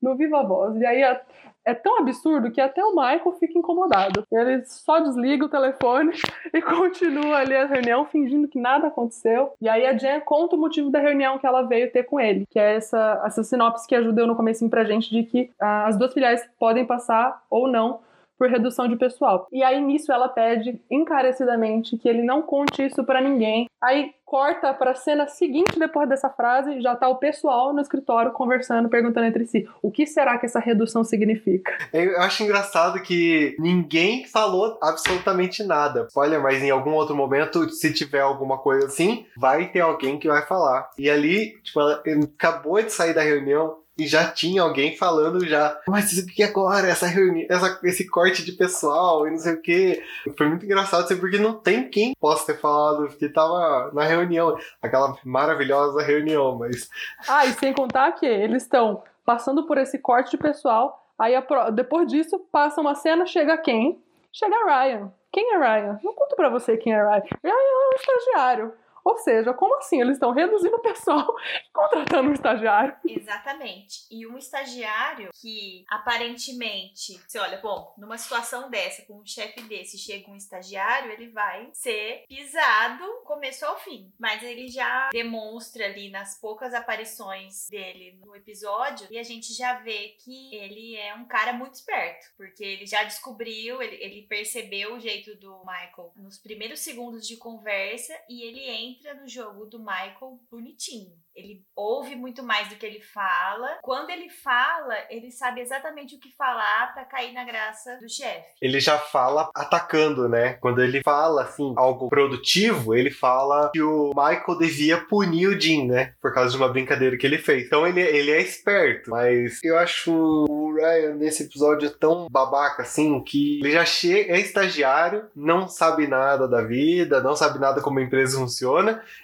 no 0.00 0.16
Viva 0.16 0.42
Voz. 0.42 0.76
E 0.76 0.86
aí 0.86 1.02
a, 1.02 1.20
é 1.64 1.74
tão 1.74 1.98
absurdo 1.98 2.50
que 2.50 2.60
até 2.60 2.84
o 2.84 2.90
Michael 2.90 3.36
fica 3.38 3.58
incomodado. 3.58 4.26
Ele 4.30 4.64
só 4.64 5.00
desliga 5.00 5.44
o 5.44 5.48
telefone 5.48 6.12
e 6.52 6.60
continua 6.60 7.38
ali 7.38 7.54
a 7.54 7.66
reunião 7.66 8.04
fingindo 8.06 8.48
que 8.48 8.60
nada 8.60 8.88
aconteceu. 8.88 9.52
E 9.60 9.68
aí 9.68 9.86
a 9.86 9.96
Jen 9.96 10.20
conta 10.20 10.56
o 10.56 10.58
motivo 10.58 10.90
da 10.90 10.98
reunião 10.98 11.38
que 11.38 11.46
ela 11.46 11.62
veio 11.62 11.90
ter 11.90 12.04
com 12.04 12.18
ele, 12.18 12.46
que 12.50 12.58
é 12.58 12.76
essa, 12.76 13.22
essa 13.24 13.42
sinopse 13.42 13.86
que 13.86 13.94
ajudou 13.94 14.26
no 14.26 14.36
começo 14.36 14.68
pra 14.68 14.84
gente 14.84 15.10
de 15.10 15.22
que 15.22 15.50
ah, 15.60 15.86
as 15.86 15.96
duas 15.96 16.12
filiais 16.12 16.48
podem 16.58 16.84
passar 16.84 17.42
ou 17.50 17.68
não 17.68 18.00
por 18.42 18.50
redução 18.50 18.88
de 18.88 18.96
pessoal. 18.96 19.46
E 19.52 19.62
aí 19.62 19.80
nisso 19.80 20.10
ela 20.10 20.28
pede 20.28 20.80
encarecidamente 20.90 21.96
que 21.96 22.08
ele 22.08 22.24
não 22.24 22.42
conte 22.42 22.84
isso 22.84 23.04
para 23.04 23.20
ninguém. 23.20 23.68
Aí 23.80 24.10
corta 24.24 24.72
para 24.72 24.92
a 24.92 24.94
cena 24.94 25.28
seguinte 25.28 25.78
depois 25.78 26.08
dessa 26.08 26.30
frase, 26.30 26.80
já 26.80 26.96
tá 26.96 27.06
o 27.06 27.18
pessoal 27.18 27.72
no 27.72 27.80
escritório 27.80 28.32
conversando, 28.32 28.88
perguntando 28.88 29.26
entre 29.26 29.46
si: 29.46 29.68
o 29.80 29.92
que 29.92 30.06
será 30.06 30.38
que 30.38 30.46
essa 30.46 30.58
redução 30.58 31.04
significa? 31.04 31.70
Eu 31.92 32.18
acho 32.20 32.42
engraçado 32.42 33.00
que 33.02 33.54
ninguém 33.60 34.24
falou 34.24 34.78
absolutamente 34.82 35.62
nada. 35.62 36.08
Olha, 36.16 36.40
mas 36.40 36.62
em 36.62 36.70
algum 36.70 36.94
outro 36.94 37.14
momento, 37.14 37.68
se 37.70 37.92
tiver 37.92 38.22
alguma 38.22 38.58
coisa 38.58 38.86
assim, 38.86 39.24
vai 39.36 39.70
ter 39.70 39.80
alguém 39.80 40.18
que 40.18 40.26
vai 40.26 40.44
falar. 40.46 40.90
E 40.98 41.08
ali, 41.08 41.60
tipo, 41.62 41.78
ela 41.78 42.02
acabou 42.34 42.82
de 42.82 42.90
sair 42.90 43.14
da 43.14 43.22
reunião, 43.22 43.76
e 43.98 44.06
já 44.06 44.30
tinha 44.30 44.62
alguém 44.62 44.96
falando 44.96 45.46
já, 45.46 45.78
mas 45.86 46.16
o 46.16 46.26
que 46.26 46.42
agora? 46.42 46.88
Essa 46.88 47.06
reunião, 47.06 47.46
essa, 47.50 47.78
esse 47.84 48.08
corte 48.08 48.44
de 48.44 48.52
pessoal 48.52 49.26
e 49.26 49.30
não 49.30 49.38
sei 49.38 49.54
o 49.54 49.60
que. 49.60 50.02
Foi 50.36 50.48
muito 50.48 50.64
engraçado, 50.64 51.04
assim, 51.04 51.18
porque 51.18 51.38
não 51.38 51.54
tem 51.54 51.88
quem 51.88 52.14
possa 52.18 52.52
ter 52.52 52.58
falado 52.58 53.08
que 53.08 53.28
tava 53.28 53.90
na 53.92 54.04
reunião, 54.04 54.56
aquela 54.80 55.16
maravilhosa 55.24 56.02
reunião, 56.02 56.56
mas. 56.58 56.88
Ah, 57.28 57.44
e 57.44 57.52
sem 57.52 57.72
contar 57.72 58.12
que 58.12 58.26
eles 58.26 58.62
estão 58.62 59.02
passando 59.24 59.66
por 59.66 59.78
esse 59.78 59.98
corte 59.98 60.32
de 60.32 60.38
pessoal, 60.38 61.06
aí 61.18 61.34
a, 61.34 61.70
depois 61.70 62.08
disso 62.08 62.38
passa 62.50 62.80
uma 62.80 62.94
cena, 62.94 63.26
chega 63.26 63.58
quem? 63.58 64.02
Chega 64.32 64.64
Ryan. 64.64 65.12
Quem 65.30 65.54
é 65.54 65.58
Ryan? 65.58 66.00
Não 66.02 66.14
conto 66.14 66.34
pra 66.34 66.48
você 66.48 66.76
quem 66.76 66.92
é 66.92 67.02
Ryan. 67.02 67.22
Ryan 67.42 67.52
é 67.52 67.88
um 67.92 67.96
estagiário. 67.96 68.72
Ou 69.04 69.16
seja, 69.18 69.52
como 69.52 69.76
assim? 69.76 70.00
Eles 70.00 70.14
estão 70.14 70.32
reduzindo 70.32 70.76
o 70.76 70.82
pessoal 70.82 71.34
e 71.66 71.72
contratando 71.72 72.30
um 72.30 72.32
estagiário. 72.32 72.96
Exatamente. 73.06 74.06
E 74.10 74.26
um 74.26 74.38
estagiário 74.38 75.30
que 75.32 75.84
aparentemente, 75.88 77.20
você 77.26 77.38
olha, 77.38 77.58
bom, 77.58 77.92
numa 77.98 78.18
situação 78.18 78.70
dessa, 78.70 79.02
com 79.02 79.20
um 79.20 79.26
chefe 79.26 79.62
desse, 79.62 79.98
chega 79.98 80.30
um 80.30 80.36
estagiário, 80.36 81.10
ele 81.10 81.28
vai 81.28 81.70
ser 81.72 82.24
pisado 82.28 83.04
começo 83.24 83.64
ao 83.64 83.78
fim. 83.78 84.12
Mas 84.18 84.42
ele 84.42 84.68
já 84.68 85.10
demonstra 85.10 85.86
ali 85.86 86.10
nas 86.10 86.38
poucas 86.38 86.74
aparições 86.74 87.68
dele 87.68 88.18
no 88.24 88.36
episódio 88.36 89.06
e 89.10 89.18
a 89.18 89.22
gente 89.22 89.52
já 89.52 89.74
vê 89.74 90.14
que 90.18 90.54
ele 90.54 90.96
é 90.96 91.14
um 91.14 91.24
cara 91.24 91.52
muito 91.52 91.74
esperto, 91.74 92.30
porque 92.36 92.64
ele 92.64 92.86
já 92.86 93.02
descobriu, 93.04 93.82
ele, 93.82 93.96
ele 93.96 94.22
percebeu 94.22 94.94
o 94.94 95.00
jeito 95.00 95.34
do 95.36 95.58
Michael 95.60 96.12
nos 96.16 96.38
primeiros 96.38 96.80
segundos 96.80 97.26
de 97.26 97.36
conversa 97.36 98.14
e 98.28 98.42
ele 98.42 98.68
entra 98.68 98.91
entra 98.92 99.14
no 99.14 99.28
jogo 99.28 99.66
do 99.66 99.78
Michael 99.78 100.38
bonitinho. 100.50 101.12
Ele 101.34 101.64
ouve 101.74 102.14
muito 102.14 102.42
mais 102.42 102.68
do 102.68 102.76
que 102.76 102.84
ele 102.84 103.00
fala. 103.00 103.78
Quando 103.82 104.10
ele 104.10 104.28
fala, 104.28 104.94
ele 105.08 105.30
sabe 105.30 105.62
exatamente 105.62 106.14
o 106.14 106.20
que 106.20 106.30
falar 106.36 106.92
para 106.92 107.06
cair 107.06 107.32
na 107.32 107.42
graça 107.42 107.96
do 107.96 108.08
chefe. 108.08 108.48
Ele 108.60 108.78
já 108.78 108.98
fala 108.98 109.48
atacando, 109.54 110.28
né? 110.28 110.54
Quando 110.54 110.82
ele 110.82 111.02
fala 111.02 111.44
assim 111.44 111.72
algo 111.76 112.10
produtivo, 112.10 112.94
ele 112.94 113.10
fala 113.10 113.70
que 113.72 113.80
o 113.80 114.10
Michael 114.10 114.58
devia 114.58 114.98
punir 114.98 115.46
o 115.46 115.58
Jim, 115.58 115.86
né? 115.86 116.14
Por 116.20 116.34
causa 116.34 116.50
de 116.50 116.56
uma 116.58 116.68
brincadeira 116.68 117.16
que 117.16 117.26
ele 117.26 117.38
fez. 117.38 117.64
Então 117.66 117.86
ele, 117.86 118.00
ele 118.00 118.30
é 118.30 118.40
esperto, 118.40 119.10
mas 119.10 119.58
eu 119.64 119.78
acho 119.78 120.12
o 120.12 120.74
Ryan 120.74 121.14
nesse 121.14 121.44
episódio 121.44 121.90
tão 121.90 122.28
babaca 122.30 122.82
assim 122.82 123.22
que 123.24 123.60
ele 123.60 123.70
já 123.70 123.86
chega, 123.86 124.34
é 124.34 124.40
estagiário, 124.40 125.26
não 125.34 125.66
sabe 125.66 126.06
nada 126.06 126.46
da 126.46 126.62
vida, 126.62 127.22
não 127.22 127.34
sabe 127.34 127.58
nada 127.58 127.80
como 127.80 127.98
a 127.98 128.02
empresa 128.02 128.38
funciona 128.38 128.81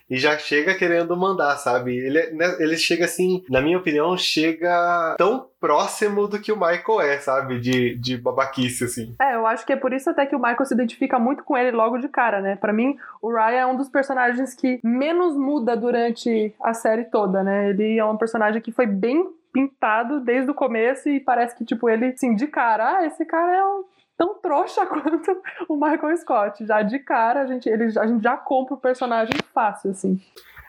e 0.08 0.16
já 0.16 0.38
chega 0.38 0.74
querendo 0.74 1.16
mandar, 1.16 1.56
sabe? 1.56 1.96
Ele, 1.96 2.30
né, 2.30 2.56
ele 2.58 2.76
chega 2.76 3.04
assim, 3.04 3.44
na 3.48 3.60
minha 3.60 3.78
opinião, 3.78 4.16
chega 4.16 5.14
tão 5.18 5.46
próximo 5.60 6.26
do 6.26 6.40
que 6.40 6.52
o 6.52 6.56
Michael 6.56 7.00
é, 7.00 7.18
sabe? 7.18 7.60
De, 7.60 7.96
de 7.96 8.16
babaquice, 8.16 8.84
assim. 8.84 9.14
É, 9.20 9.34
eu 9.34 9.46
acho 9.46 9.66
que 9.66 9.72
é 9.72 9.76
por 9.76 9.92
isso 9.92 10.08
até 10.10 10.26
que 10.26 10.36
o 10.36 10.38
Michael 10.38 10.64
se 10.64 10.74
identifica 10.74 11.18
muito 11.18 11.42
com 11.44 11.56
ele 11.56 11.70
logo 11.70 11.98
de 11.98 12.08
cara, 12.08 12.40
né? 12.40 12.56
Para 12.56 12.72
mim, 12.72 12.96
o 13.20 13.30
Ryan 13.30 13.58
é 13.58 13.66
um 13.66 13.76
dos 13.76 13.88
personagens 13.88 14.54
que 14.54 14.80
menos 14.82 15.36
muda 15.36 15.76
durante 15.76 16.54
a 16.62 16.72
série 16.72 17.04
toda, 17.04 17.42
né? 17.42 17.70
Ele 17.70 17.98
é 17.98 18.04
um 18.04 18.16
personagem 18.16 18.60
que 18.60 18.72
foi 18.72 18.86
bem 18.86 19.28
pintado 19.52 20.20
desde 20.20 20.50
o 20.50 20.54
começo 20.54 21.08
e 21.08 21.20
parece 21.20 21.56
que, 21.56 21.64
tipo, 21.64 21.88
ele, 21.88 22.06
assim, 22.06 22.34
de 22.34 22.46
cara, 22.46 22.98
ah, 22.98 23.06
esse 23.06 23.24
cara 23.24 23.56
é 23.56 23.64
um 23.64 23.84
tão 24.18 24.34
trouxa 24.34 24.84
quanto 24.84 25.40
o 25.68 25.76
Michael 25.76 26.16
Scott. 26.18 26.66
Já 26.66 26.82
de 26.82 26.98
cara, 26.98 27.42
a 27.42 27.46
gente, 27.46 27.68
ele, 27.68 27.84
a 27.98 28.06
gente 28.06 28.22
já 28.22 28.36
compra 28.36 28.74
o 28.74 28.80
personagem 28.80 29.34
fácil, 29.54 29.92
assim. 29.92 30.20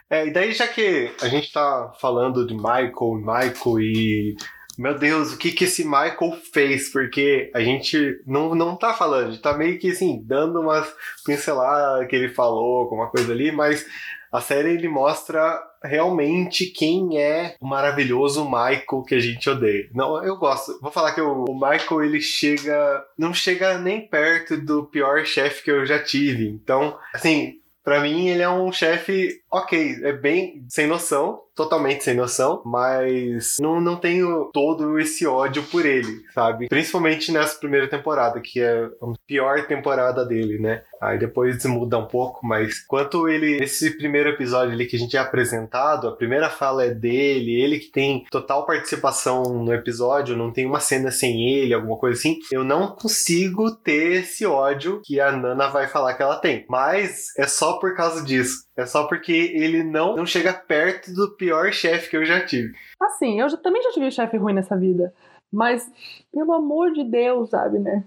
É, 0.10 0.28
e 0.28 0.32
daí 0.32 0.54
já 0.54 0.68
que 0.68 1.12
a 1.22 1.28
gente 1.28 1.52
tá 1.52 1.92
falando 2.00 2.46
de 2.46 2.54
Michael, 2.54 3.16
Michael 3.16 3.80
e 3.80 4.38
meu 4.80 4.98
Deus, 4.98 5.34
o 5.34 5.38
que 5.38 5.52
que 5.52 5.66
esse 5.66 5.84
Michael 5.84 6.40
fez? 6.54 6.90
Porque 6.90 7.52
a 7.54 7.60
gente 7.60 8.22
não, 8.26 8.56
não 8.56 8.78
tá 8.78 8.94
falando, 8.94 9.28
a 9.28 9.32
gente 9.32 9.42
tá 9.42 9.54
meio 9.54 9.78
que 9.78 9.92
assim, 9.92 10.24
dando 10.26 10.62
umas 10.62 10.88
pinceladas 11.26 12.08
que 12.08 12.16
ele 12.16 12.30
falou, 12.30 12.80
alguma 12.80 13.10
coisa 13.10 13.34
ali, 13.34 13.52
mas 13.52 13.86
a 14.32 14.40
série 14.40 14.70
ele 14.70 14.88
mostra 14.88 15.62
realmente 15.84 16.68
quem 16.68 17.20
é 17.20 17.56
o 17.60 17.68
maravilhoso 17.68 18.46
Michael 18.46 19.04
que 19.06 19.16
a 19.16 19.20
gente 19.20 19.50
odeia. 19.50 19.90
Não, 19.94 20.24
eu 20.24 20.38
gosto. 20.38 20.80
Vou 20.80 20.92
falar 20.92 21.12
que 21.12 21.20
o, 21.20 21.44
o 21.44 21.54
Michael 21.54 22.04
ele 22.04 22.22
chega, 22.22 23.04
não 23.18 23.34
chega 23.34 23.78
nem 23.78 24.08
perto 24.08 24.56
do 24.56 24.86
pior 24.86 25.26
chefe 25.26 25.64
que 25.64 25.72
eu 25.72 25.86
já 25.86 26.02
tive. 26.02 26.48
Então, 26.48 26.98
assim, 27.14 27.60
para 27.84 28.00
mim 28.00 28.28
ele 28.28 28.44
é 28.44 28.50
um 28.50 28.72
chefe 28.72 29.42
ok, 29.52 29.98
é 30.04 30.14
bem 30.14 30.64
sem 30.70 30.86
noção, 30.88 31.42
totalmente 31.60 32.06
sem 32.06 32.16
noção, 32.16 32.62
mas 32.66 33.58
não, 33.60 33.82
não 33.82 33.98
tenho 33.98 34.50
todo 34.54 34.98
esse 34.98 35.28
ódio 35.28 35.62
por 35.64 35.86
ele, 35.86 36.24
sabe? 36.34 36.70
Principalmente 36.70 37.34
nessa 37.34 37.60
primeira 37.60 37.86
temporada, 37.90 38.40
que 38.40 38.62
é 38.62 38.86
a 38.86 39.14
pior 39.28 39.68
temporada 39.68 40.26
dele, 40.26 40.58
né? 40.58 40.84
Aí 41.02 41.20
depois 41.20 41.66
muda 41.66 41.98
um 41.98 42.06
pouco, 42.06 42.46
mas 42.46 42.80
quanto 42.80 43.28
ele, 43.28 43.62
esse 43.62 43.98
primeiro 43.98 44.30
episódio 44.30 44.74
ali 44.74 44.86
que 44.86 44.96
a 44.96 45.00
gente 45.00 45.18
é 45.18 45.20
apresentado, 45.20 46.08
a 46.08 46.16
primeira 46.16 46.50
fala 46.50 46.86
é 46.86 46.94
dele, 46.94 47.62
ele 47.62 47.80
que 47.80 47.92
tem 47.92 48.24
total 48.32 48.66
participação 48.66 49.44
no 49.44 49.74
episódio, 49.74 50.38
não 50.38 50.52
tem 50.52 50.66
uma 50.66 50.80
cena 50.80 51.12
sem 51.12 51.50
ele, 51.50 51.74
alguma 51.74 51.98
coisa 51.98 52.18
assim, 52.18 52.40
eu 52.52 52.64
não 52.64 52.96
consigo 52.96 53.72
ter 53.72 54.22
esse 54.22 54.46
ódio 54.46 55.02
que 55.04 55.20
a 55.20 55.32
Nana 55.32 55.68
vai 55.68 55.88
falar 55.88 56.14
que 56.14 56.24
ela 56.24 56.38
tem. 56.38 56.66
Mas 56.70 57.38
é 57.38 57.48
só 57.48 57.80
por 57.80 57.96
causa 57.96 58.24
disso. 58.24 58.70
É 58.78 58.86
só 58.86 59.04
porque 59.04 59.34
ele 59.34 59.84
não, 59.84 60.16
não 60.16 60.26
chega 60.26 60.54
perto 60.54 61.14
do 61.14 61.36
pior 61.36 61.49
chefe 61.72 62.10
que 62.10 62.18
eu 62.18 62.26
já 62.26 62.46
tive. 62.46 62.74
Assim, 63.00 63.40
eu 63.40 63.50
já, 63.50 63.58
também 63.58 63.82
já 63.82 63.92
tive 63.92 64.12
chefe 64.12 64.38
ruim 64.38 64.54
nessa 64.54 64.78
vida. 64.78 65.14
Mas, 65.52 65.92
pelo 66.32 66.54
amor 66.54 66.92
de 66.92 67.04
Deus, 67.04 67.50
sabe, 67.50 67.80
né? 67.80 68.04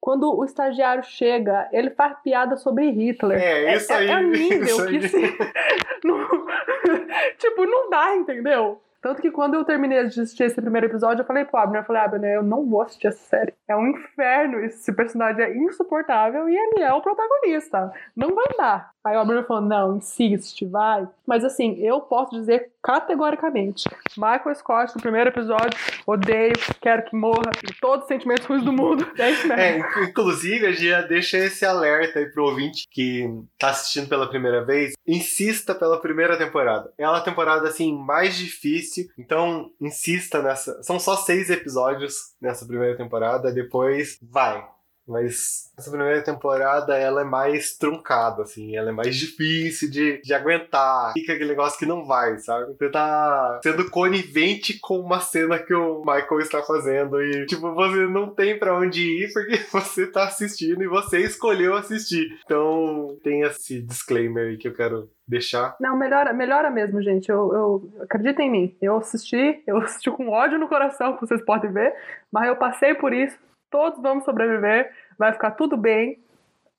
Quando 0.00 0.36
o 0.36 0.44
estagiário 0.44 1.04
chega, 1.04 1.68
ele 1.72 1.90
faz 1.90 2.16
piada 2.22 2.56
sobre 2.56 2.90
Hitler. 2.90 3.40
É, 3.40 3.76
isso 3.76 3.92
aí. 3.92 4.08
É, 4.08 4.12
é 4.12 4.22
nível 4.22 4.62
isso 4.62 4.86
que 4.86 5.08
se... 5.08 5.20
não... 6.04 6.18
tipo, 7.38 7.64
não 7.64 7.88
dá, 7.88 8.16
entendeu? 8.16 8.80
Tanto 9.02 9.20
que 9.20 9.32
quando 9.32 9.54
eu 9.54 9.64
terminei 9.64 10.00
de 10.02 10.20
assistir 10.20 10.44
esse 10.44 10.60
primeiro 10.60 10.86
episódio, 10.86 11.22
eu 11.22 11.26
falei 11.26 11.44
pro 11.44 11.58
Abner, 11.58 11.82
eu 11.82 11.84
falei, 11.84 12.02
Abner, 12.02 12.34
eu 12.34 12.42
não 12.42 12.64
vou 12.64 12.82
assistir 12.82 13.08
essa 13.08 13.18
série. 13.24 13.52
É 13.68 13.74
um 13.74 13.88
inferno, 13.88 14.60
esse 14.60 14.92
personagem 14.92 15.44
é 15.44 15.56
insuportável 15.56 16.48
e 16.48 16.56
ele 16.56 16.82
é 16.82 16.92
o 16.92 17.02
protagonista. 17.02 17.92
Não 18.14 18.32
vai 18.32 18.46
dar. 18.56 18.92
Aí 19.04 19.16
o 19.16 19.20
Abner 19.20 19.44
falou, 19.46 19.62
não, 19.62 19.96
insiste, 19.96 20.64
vai. 20.64 21.08
Mas 21.26 21.44
assim, 21.44 21.74
eu 21.80 22.00
posso 22.00 22.30
dizer 22.38 22.70
categoricamente, 22.82 23.88
Michael 24.16 24.54
Scott, 24.54 24.94
no 24.94 25.02
primeiro 25.02 25.30
episódio, 25.30 25.78
odeio, 26.06 26.52
quero 26.80 27.04
que 27.04 27.16
morra, 27.16 27.50
tenho 27.60 27.74
todos 27.80 28.02
os 28.04 28.08
sentimentos 28.08 28.44
ruins 28.46 28.64
do 28.64 28.72
mundo. 28.72 29.06
É. 29.18 29.72
É, 29.72 29.78
inc- 29.78 30.08
inclusive, 30.08 30.66
a 30.66 30.70
gente 30.72 30.88
já 30.88 31.02
deixa 31.02 31.36
esse 31.38 31.64
alerta 31.64 32.18
aí 32.18 32.26
pro 32.26 32.44
ouvinte 32.44 32.86
que 32.90 33.28
tá 33.58 33.70
assistindo 33.70 34.08
pela 34.08 34.28
primeira 34.28 34.64
vez. 34.64 34.92
Insista 35.06 35.74
pela 35.74 36.00
primeira 36.00 36.36
temporada. 36.36 36.92
É 36.98 37.08
uma 37.08 37.20
temporada, 37.20 37.68
assim, 37.68 37.96
mais 37.96 38.36
difícil. 38.36 39.06
Então, 39.18 39.70
insista 39.80 40.42
nessa. 40.42 40.82
São 40.82 40.98
só 40.98 41.16
seis 41.16 41.50
episódios 41.50 42.14
nessa 42.40 42.66
primeira 42.66 42.96
temporada. 42.96 43.52
Depois, 43.52 44.18
vai. 44.22 44.64
Mas 45.06 45.72
essa 45.76 45.90
primeira 45.90 46.22
temporada, 46.22 46.96
ela 46.96 47.22
é 47.22 47.24
mais 47.24 47.76
truncada, 47.76 48.42
assim. 48.42 48.76
Ela 48.76 48.90
é 48.90 48.92
mais 48.92 49.16
difícil 49.16 49.90
de, 49.90 50.20
de 50.22 50.32
aguentar. 50.32 51.12
Fica 51.12 51.32
aquele 51.32 51.50
negócio 51.50 51.78
que 51.78 51.86
não 51.86 52.04
vai, 52.06 52.38
sabe? 52.38 52.72
Você 52.72 52.88
tá 52.88 53.60
sendo 53.62 53.90
conivente 53.90 54.78
com 54.80 54.98
uma 54.98 55.20
cena 55.20 55.58
que 55.58 55.74
o 55.74 56.00
Michael 56.00 56.40
está 56.40 56.62
fazendo. 56.62 57.22
E, 57.22 57.46
tipo, 57.46 57.74
você 57.74 58.06
não 58.06 58.28
tem 58.28 58.58
pra 58.58 58.76
onde 58.78 59.02
ir 59.02 59.32
porque 59.32 59.56
você 59.72 60.06
tá 60.06 60.24
assistindo 60.24 60.82
e 60.82 60.88
você 60.88 61.18
escolheu 61.18 61.74
assistir. 61.74 62.38
Então, 62.44 63.16
tem 63.22 63.42
esse 63.42 63.80
disclaimer 63.82 64.50
aí 64.50 64.56
que 64.56 64.68
eu 64.68 64.74
quero 64.74 65.10
deixar. 65.26 65.76
Não, 65.80 65.96
melhora, 65.96 66.32
melhora 66.32 66.70
mesmo, 66.70 67.02
gente. 67.02 67.28
Eu, 67.28 67.52
eu 67.52 67.92
acredita 68.02 68.42
em 68.42 68.50
mim. 68.50 68.76
Eu 68.80 68.96
assisti, 68.98 69.62
eu 69.66 69.78
assisti 69.78 70.10
com 70.10 70.28
ódio 70.28 70.58
no 70.58 70.68
coração, 70.68 71.14
como 71.14 71.26
vocês 71.26 71.42
podem 71.44 71.72
ver, 71.72 71.94
mas 72.30 72.48
eu 72.48 72.56
passei 72.56 72.94
por 72.94 73.12
isso. 73.12 73.36
Todos 73.72 74.00
vamos 74.00 74.24
sobreviver. 74.24 74.92
Vai 75.18 75.32
ficar 75.32 75.52
tudo 75.52 75.76
bem. 75.76 76.20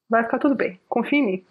Vai 0.09 0.23
ficar 0.23 0.37
tudo 0.37 0.55
bem. 0.55 0.79
Confia 0.87 1.19
em 1.19 1.25
mim. 1.25 1.45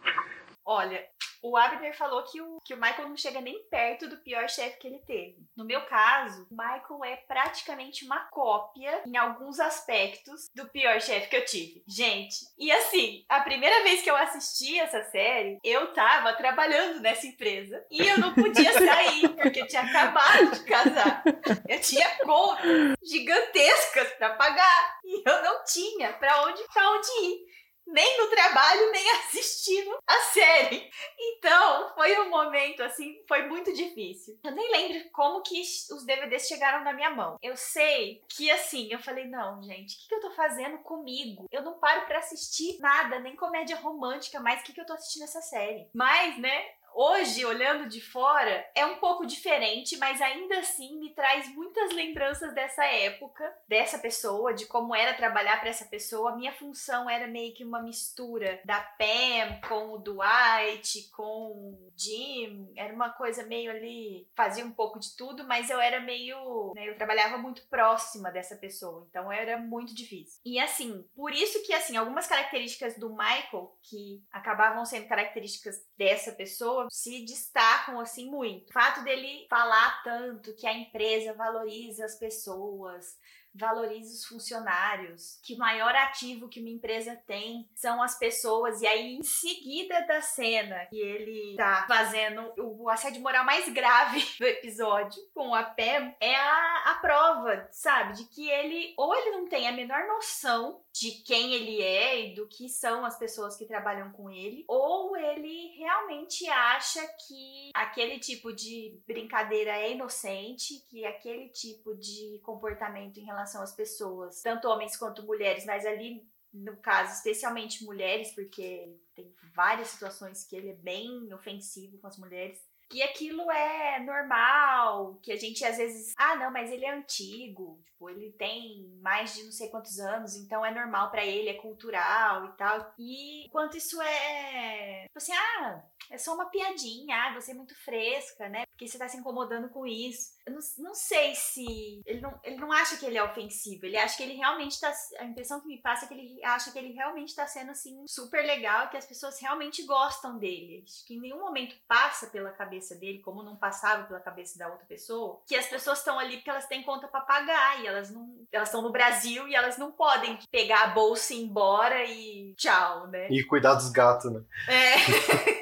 Olha, 0.64 1.04
o 1.42 1.56
Abner 1.56 1.96
falou 1.96 2.22
que 2.22 2.40
o, 2.40 2.60
que 2.64 2.72
o 2.72 2.80
Michael 2.80 3.08
não 3.08 3.16
chega 3.16 3.40
nem 3.40 3.64
perto 3.64 4.08
do 4.08 4.18
pior 4.18 4.48
chefe 4.48 4.78
que 4.78 4.86
ele 4.86 5.00
teve. 5.00 5.44
No 5.56 5.64
meu 5.64 5.84
caso, 5.86 6.46
o 6.48 6.54
Michael 6.54 7.04
é 7.04 7.16
praticamente 7.16 8.04
uma 8.04 8.20
cópia, 8.30 9.02
em 9.04 9.16
alguns 9.16 9.58
aspectos, 9.58 10.48
do 10.54 10.68
pior 10.68 11.00
chefe 11.00 11.28
que 11.28 11.36
eu 11.36 11.44
tive. 11.44 11.82
Gente, 11.86 12.36
e 12.56 12.70
assim, 12.70 13.24
a 13.28 13.40
primeira 13.40 13.82
vez 13.82 14.02
que 14.02 14.10
eu 14.10 14.14
assisti 14.14 14.78
essa 14.78 15.02
série, 15.10 15.58
eu 15.64 15.92
tava 15.92 16.32
trabalhando 16.34 17.00
nessa 17.00 17.26
empresa 17.26 17.84
e 17.90 18.06
eu 18.06 18.18
não 18.18 18.32
podia 18.34 18.72
sair, 18.78 19.28
porque 19.30 19.62
eu 19.62 19.66
tinha 19.66 19.82
acabado 19.82 20.52
de 20.52 20.64
casar. 20.64 21.24
Eu 21.68 21.80
tinha 21.80 22.08
contas 22.18 22.96
gigantescas 23.02 24.12
pra 24.12 24.34
pagar 24.34 25.00
e 25.04 25.28
eu 25.28 25.42
não 25.42 25.64
tinha 25.64 26.12
pra 26.12 26.44
onde, 26.44 26.62
pra 26.72 26.90
onde 26.92 27.08
ir 27.24 27.51
nem 27.92 28.18
no 28.18 28.28
trabalho, 28.28 28.90
nem 28.90 29.10
assistindo 29.20 29.98
a 30.06 30.16
série. 30.32 30.90
Então, 31.18 31.94
foi 31.94 32.18
um 32.20 32.30
momento 32.30 32.82
assim, 32.82 33.22
foi 33.28 33.46
muito 33.48 33.72
difícil. 33.72 34.38
Eu 34.42 34.52
nem 34.52 34.70
lembro 34.70 35.10
como 35.12 35.42
que 35.42 35.60
os 35.60 36.04
DVDs 36.04 36.48
chegaram 36.48 36.82
na 36.82 36.92
minha 36.92 37.10
mão. 37.10 37.36
Eu 37.42 37.56
sei 37.56 38.22
que 38.28 38.50
assim, 38.50 38.88
eu 38.90 38.98
falei, 38.98 39.26
não, 39.26 39.62
gente, 39.62 39.94
o 39.94 39.98
que, 40.00 40.08
que 40.08 40.14
eu 40.14 40.20
tô 40.20 40.30
fazendo 40.32 40.78
comigo? 40.78 41.46
Eu 41.50 41.62
não 41.62 41.78
paro 41.78 42.06
pra 42.06 42.18
assistir 42.18 42.78
nada, 42.80 43.20
nem 43.20 43.36
comédia 43.36 43.76
romântica, 43.76 44.40
mas 44.40 44.60
o 44.60 44.64
que, 44.64 44.72
que 44.72 44.80
eu 44.80 44.86
tô 44.86 44.94
assistindo 44.94 45.24
essa 45.24 45.42
série? 45.42 45.88
Mas, 45.94 46.38
né, 46.38 46.64
hoje, 46.94 47.44
olhando 47.44 47.88
de 47.88 48.00
fora, 48.00 48.64
é 48.74 48.84
um 48.84 48.96
pouco 48.96 49.26
diferente, 49.26 49.96
mas 49.96 50.20
ainda 50.20 50.58
assim 50.58 50.98
me 50.98 51.10
traz 51.14 51.52
muitas 51.54 51.92
lembranças 51.92 52.54
dessa 52.54 52.84
época, 52.84 53.52
dessa 53.68 53.98
pessoa, 53.98 54.52
de 54.54 54.66
como 54.66 54.94
era 54.94 55.14
trabalhar 55.14 55.60
para 55.60 55.70
essa 55.70 55.84
pessoa. 55.86 56.32
A 56.32 56.36
minha 56.36 56.52
função 56.52 57.08
era 57.08 57.26
meio 57.26 57.54
que 57.54 57.64
uma 57.64 57.82
mistura 57.82 58.60
da 58.64 58.80
Pam 58.80 59.60
com 59.68 59.94
o 59.94 59.98
Dwight, 59.98 61.10
com 61.10 61.22
o 61.22 61.92
Jim. 61.96 62.72
Era 62.76 62.92
uma 62.94 63.10
coisa 63.10 63.44
meio 63.44 63.70
ali, 63.70 64.28
fazia 64.34 64.64
um 64.64 64.72
pouco 64.72 64.98
de 64.98 65.16
tudo, 65.16 65.46
mas 65.46 65.70
eu 65.70 65.80
era 65.80 66.00
meio, 66.00 66.72
né, 66.74 66.88
eu 66.88 66.96
trabalhava 66.96 67.38
muito 67.38 67.66
próxima 67.68 68.30
dessa 68.30 68.56
pessoa, 68.56 69.06
então 69.08 69.30
era 69.30 69.58
muito 69.58 69.94
difícil. 69.94 70.40
E 70.44 70.58
assim, 70.58 71.04
por 71.14 71.32
isso 71.32 71.62
que 71.64 71.72
assim, 71.72 71.96
algumas 71.96 72.26
características 72.26 72.96
do 72.96 73.10
Michael 73.10 73.76
que 73.82 74.22
acabavam 74.30 74.84
sendo 74.84 75.08
características 75.08 75.84
dessa 75.96 76.32
pessoa 76.32 76.81
se 76.90 77.24
destacam 77.24 78.00
assim 78.00 78.30
muito. 78.30 78.70
O 78.70 78.72
fato 78.72 79.02
dele 79.02 79.46
falar 79.48 80.02
tanto 80.02 80.54
que 80.54 80.66
a 80.66 80.72
empresa 80.72 81.34
valoriza 81.34 82.04
as 82.04 82.16
pessoas, 82.16 83.16
valoriza 83.54 84.14
os 84.14 84.24
funcionários, 84.24 85.38
que 85.42 85.54
o 85.54 85.58
maior 85.58 85.94
ativo 85.94 86.48
que 86.48 86.60
uma 86.60 86.70
empresa 86.70 87.14
tem 87.26 87.68
são 87.74 88.02
as 88.02 88.18
pessoas, 88.18 88.80
e 88.80 88.86
aí 88.86 89.16
em 89.16 89.22
seguida 89.22 90.00
da 90.06 90.20
cena 90.22 90.86
que 90.86 90.98
ele 90.98 91.54
tá 91.56 91.84
fazendo 91.86 92.52
o 92.58 92.88
assédio 92.88 93.20
moral 93.20 93.44
mais 93.44 93.68
grave 93.68 94.24
do 94.38 94.46
episódio 94.46 95.22
com 95.34 95.54
a 95.54 95.62
Pam, 95.62 96.14
é 96.20 96.34
a, 96.34 96.92
a 96.92 96.94
prova, 97.00 97.68
sabe, 97.70 98.14
de 98.14 98.24
que 98.24 98.48
ele 98.48 98.94
ou 98.96 99.14
ele 99.14 99.32
não 99.32 99.46
tem 99.46 99.68
a 99.68 99.72
menor 99.72 100.06
noção 100.06 100.81
de 100.92 101.22
quem 101.22 101.54
ele 101.54 101.80
é 101.80 102.26
e 102.26 102.34
do 102.34 102.46
que 102.46 102.68
são 102.68 103.04
as 103.04 103.18
pessoas 103.18 103.56
que 103.56 103.64
trabalham 103.64 104.12
com 104.12 104.30
ele, 104.30 104.64
ou 104.68 105.16
ele 105.16 105.74
realmente 105.78 106.46
acha 106.48 107.00
que 107.26 107.70
aquele 107.74 108.18
tipo 108.18 108.52
de 108.52 109.00
brincadeira 109.06 109.70
é 109.70 109.92
inocente, 109.92 110.84
que 110.90 111.04
aquele 111.04 111.48
tipo 111.48 111.94
de 111.96 112.38
comportamento 112.42 113.18
em 113.18 113.24
relação 113.24 113.62
às 113.62 113.74
pessoas, 113.74 114.42
tanto 114.42 114.68
homens 114.68 114.96
quanto 114.96 115.24
mulheres, 115.24 115.64
mas 115.64 115.86
ali 115.86 116.22
no 116.52 116.76
caso, 116.76 117.14
especialmente 117.14 117.82
mulheres, 117.82 118.32
porque 118.34 118.94
tem 119.14 119.34
várias 119.54 119.88
situações 119.88 120.44
que 120.44 120.54
ele 120.54 120.68
é 120.68 120.74
bem 120.74 121.32
ofensivo 121.32 121.98
com 121.98 122.06
as 122.06 122.18
mulheres 122.18 122.60
que 122.92 123.02
aquilo 123.02 123.50
é 123.50 124.00
normal, 124.00 125.18
que 125.22 125.32
a 125.32 125.36
gente 125.36 125.64
às 125.64 125.78
vezes, 125.78 126.12
ah, 126.14 126.36
não, 126.36 126.52
mas 126.52 126.70
ele 126.70 126.84
é 126.84 126.94
antigo, 126.94 127.80
tipo, 127.86 128.10
ele 128.10 128.30
tem 128.32 128.86
mais 129.00 129.34
de 129.34 129.44
não 129.44 129.50
sei 129.50 129.70
quantos 129.70 129.98
anos, 129.98 130.36
então 130.36 130.64
é 130.64 130.70
normal 130.70 131.10
para 131.10 131.24
ele, 131.24 131.48
é 131.48 131.54
cultural 131.54 132.44
e 132.44 132.52
tal. 132.52 132.92
E 132.98 133.48
quanto 133.50 133.78
isso 133.78 134.00
é, 134.02 135.04
tipo 135.06 135.16
assim, 135.16 135.32
ah, 135.32 135.82
é 136.10 136.18
só 136.18 136.34
uma 136.34 136.46
piadinha, 136.46 137.16
ah, 137.16 137.34
você 137.34 137.52
é 137.52 137.54
muito 137.54 137.74
fresca, 137.84 138.48
né? 138.48 138.64
Porque 138.66 138.86
você 138.86 138.98
tá 138.98 139.08
se 139.08 139.16
incomodando 139.16 139.68
com 139.70 139.86
isso. 139.86 140.32
Eu 140.46 140.54
não, 140.54 140.60
não 140.78 140.94
sei 140.94 141.34
se. 141.34 142.02
Ele 142.04 142.20
não, 142.20 142.38
ele 142.42 142.56
não 142.56 142.72
acha 142.72 142.96
que 142.96 143.06
ele 143.06 143.16
é 143.16 143.22
ofensivo. 143.22 143.86
Ele 143.86 143.96
acha 143.96 144.16
que 144.16 144.22
ele 144.22 144.34
realmente 144.34 144.80
tá. 144.80 144.92
A 145.18 145.24
impressão 145.24 145.60
que 145.60 145.68
me 145.68 145.80
passa 145.80 146.04
é 146.04 146.08
que 146.08 146.14
ele 146.14 146.44
acha 146.44 146.72
que 146.72 146.78
ele 146.78 146.92
realmente 146.92 147.34
tá 147.34 147.46
sendo, 147.46 147.70
assim, 147.70 148.04
super 148.06 148.44
legal, 148.44 148.88
que 148.90 148.96
as 148.96 149.06
pessoas 149.06 149.40
realmente 149.40 149.84
gostam 149.84 150.38
dele. 150.38 150.84
Acho 150.86 151.06
que 151.06 151.14
em 151.14 151.20
nenhum 151.20 151.40
momento 151.40 151.76
passa 151.86 152.26
pela 152.26 152.50
cabeça 152.50 152.94
dele, 152.96 153.20
como 153.20 153.42
não 153.42 153.56
passava 153.56 154.04
pela 154.04 154.20
cabeça 154.20 154.58
da 154.58 154.68
outra 154.68 154.86
pessoa, 154.86 155.40
que 155.46 155.56
as 155.56 155.66
pessoas 155.66 155.98
estão 155.98 156.18
ali 156.18 156.36
porque 156.36 156.50
elas 156.50 156.66
têm 156.66 156.82
conta 156.82 157.08
para 157.08 157.20
pagar 157.20 157.80
e 157.80 157.86
elas 157.86 158.10
não. 158.10 158.32
Elas 158.50 158.68
estão 158.68 158.82
no 158.82 158.92
Brasil 158.92 159.48
e 159.48 159.54
elas 159.54 159.78
não 159.78 159.92
podem 159.92 160.38
pegar 160.50 160.82
a 160.82 160.88
bolsa 160.88 161.32
e 161.32 161.38
ir 161.38 161.44
embora 161.44 162.04
e 162.04 162.54
tchau, 162.56 163.06
né? 163.06 163.28
E 163.30 163.42
cuidar 163.44 163.74
dos 163.74 163.90
gatos, 163.90 164.30
né? 164.30 164.42
É. 164.68 165.61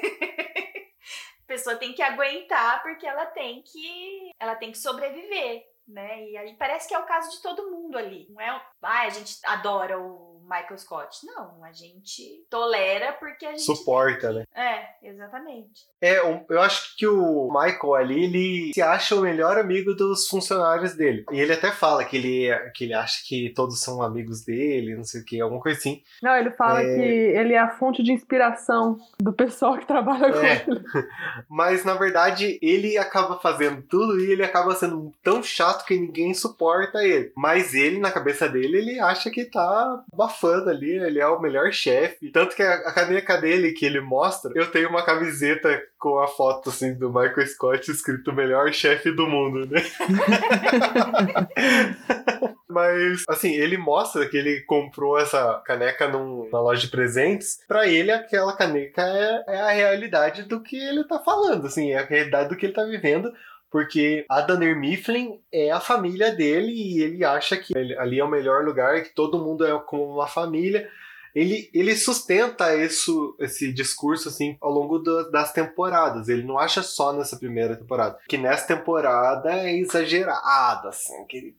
pessoa 1.61 1.75
tem 1.75 1.93
que 1.93 2.01
aguentar 2.01 2.81
porque 2.81 3.05
ela 3.05 3.25
tem 3.27 3.61
que 3.61 4.31
ela 4.39 4.55
tem 4.55 4.71
que 4.71 4.77
sobreviver, 4.79 5.63
né? 5.87 6.27
E 6.29 6.37
aí 6.37 6.55
parece 6.57 6.87
que 6.87 6.95
é 6.95 6.99
o 6.99 7.05
caso 7.05 7.29
de 7.31 7.41
todo 7.41 7.69
mundo 7.69 7.97
ali. 7.97 8.27
Não 8.29 8.41
é, 8.41 8.49
ah, 8.81 9.01
a 9.01 9.09
gente 9.09 9.37
adora 9.45 9.99
o 9.99 10.30
Michael 10.43 10.77
Scott. 10.77 11.25
Não, 11.25 11.63
a 11.63 11.71
gente 11.71 12.45
tolera 12.49 13.13
porque 13.13 13.45
a 13.45 13.51
gente. 13.51 13.63
Suporta, 13.63 14.31
né? 14.31 14.43
É, 14.55 15.07
exatamente. 15.07 15.85
É, 16.01 16.19
eu 16.19 16.61
acho 16.61 16.95
que 16.97 17.07
o 17.07 17.47
Michael 17.47 17.95
ali, 17.95 18.23
ele 18.23 18.73
se 18.73 18.81
acha 18.81 19.15
o 19.15 19.21
melhor 19.21 19.57
amigo 19.57 19.93
dos 19.93 20.27
funcionários 20.27 20.93
dele. 20.95 21.25
E 21.31 21.39
ele 21.39 21.53
até 21.53 21.71
fala 21.71 22.03
que 22.03 22.17
ele, 22.17 22.71
que 22.75 22.85
ele 22.85 22.93
acha 22.93 23.21
que 23.25 23.53
todos 23.55 23.79
são 23.79 24.01
amigos 24.01 24.43
dele, 24.43 24.95
não 24.95 25.03
sei 25.03 25.21
o 25.21 25.25
que, 25.25 25.39
alguma 25.39 25.61
coisa 25.61 25.77
assim. 25.77 26.01
Não, 26.21 26.35
ele 26.35 26.51
fala 26.51 26.81
é... 26.81 26.95
que 26.95 27.01
ele 27.01 27.53
é 27.53 27.59
a 27.59 27.69
fonte 27.69 28.03
de 28.03 28.11
inspiração 28.11 28.97
do 29.19 29.33
pessoal 29.33 29.77
que 29.77 29.85
trabalha 29.85 30.27
é. 30.27 30.59
com 30.59 30.71
ele. 30.71 30.83
Mas 31.49 31.85
na 31.85 31.93
verdade, 31.93 32.59
ele 32.61 32.97
acaba 32.97 33.39
fazendo 33.39 33.81
tudo 33.83 34.19
e 34.19 34.31
ele 34.31 34.43
acaba 34.43 34.75
sendo 34.75 35.11
tão 35.23 35.41
chato 35.43 35.85
que 35.85 35.97
ninguém 35.97 36.33
suporta 36.33 37.03
ele. 37.03 37.31
Mas 37.35 37.73
ele, 37.73 37.99
na 37.99 38.11
cabeça 38.11 38.47
dele, 38.47 38.77
ele 38.77 38.99
acha 38.99 39.29
que 39.29 39.45
tá 39.45 40.03
abafando 40.41 40.69
ali, 40.69 40.91
ele 40.91 41.19
é 41.19 41.27
o 41.27 41.39
melhor 41.39 41.71
chefe. 41.71 42.31
Tanto 42.31 42.55
que 42.55 42.63
a, 42.63 42.73
a 42.73 42.93
caneca 42.93 43.37
dele 43.37 43.71
que 43.71 43.85
ele 43.85 44.01
mostra, 44.01 44.51
eu 44.55 44.69
tenho 44.71 44.89
uma 44.89 45.03
camiseta 45.03 45.81
com 45.97 46.19
a 46.19 46.27
foto 46.27 46.69
assim 46.69 46.93
do 46.93 47.09
Michael 47.09 47.47
Scott 47.47 47.91
escrito 47.91 48.33
melhor 48.33 48.71
chefe 48.73 49.11
do 49.11 49.27
mundo, 49.27 49.67
né? 49.67 49.81
Mas, 52.71 53.25
assim, 53.27 53.53
ele 53.53 53.77
mostra 53.77 54.27
que 54.27 54.37
ele 54.37 54.61
comprou 54.61 55.19
essa 55.19 55.61
caneca 55.65 56.07
num, 56.07 56.49
na 56.49 56.61
loja 56.61 56.81
de 56.81 56.87
presentes. 56.87 57.59
Pra 57.67 57.85
ele, 57.85 58.11
aquela 58.11 58.55
caneca 58.55 59.01
é, 59.01 59.43
é, 59.49 59.61
a 59.61 59.71
realidade 59.71 60.43
do 60.43 60.61
que 60.61 60.77
ele 60.77 61.03
tá 61.03 61.19
falando, 61.19 61.67
assim, 61.67 61.91
é 61.91 61.99
a 61.99 62.05
realidade 62.05 62.47
do 62.47 62.55
que 62.55 62.65
ele 62.65 62.73
tá 62.73 62.85
vivendo. 62.85 63.31
Porque 63.71 64.25
a 64.29 64.41
Dunder 64.41 64.77
Mifflin 64.77 65.39
é 65.51 65.71
a 65.71 65.79
família 65.79 66.35
dele 66.35 66.73
e 66.73 67.01
ele 67.01 67.23
acha 67.23 67.55
que 67.55 67.73
ali 67.97 68.19
é 68.19 68.23
o 68.23 68.29
melhor 68.29 68.65
lugar, 68.65 69.01
que 69.01 69.15
todo 69.15 69.39
mundo 69.39 69.65
é 69.65 69.79
como 69.79 70.15
uma 70.15 70.27
família. 70.27 70.89
Ele, 71.33 71.69
ele 71.73 71.95
sustenta 71.95 72.75
isso, 72.75 73.33
esse 73.39 73.71
discurso 73.71 74.27
assim 74.27 74.57
ao 74.59 74.69
longo 74.69 74.99
do, 74.99 75.31
das 75.31 75.53
temporadas. 75.53 76.27
Ele 76.27 76.43
não 76.43 76.59
acha 76.59 76.83
só 76.83 77.13
nessa 77.13 77.37
primeira 77.37 77.77
temporada. 77.77 78.19
Que 78.27 78.37
nessa 78.37 78.67
temporada 78.67 79.49
é 79.53 79.77
exagerado, 79.77 80.89
assim, 80.89 81.25
que 81.25 81.55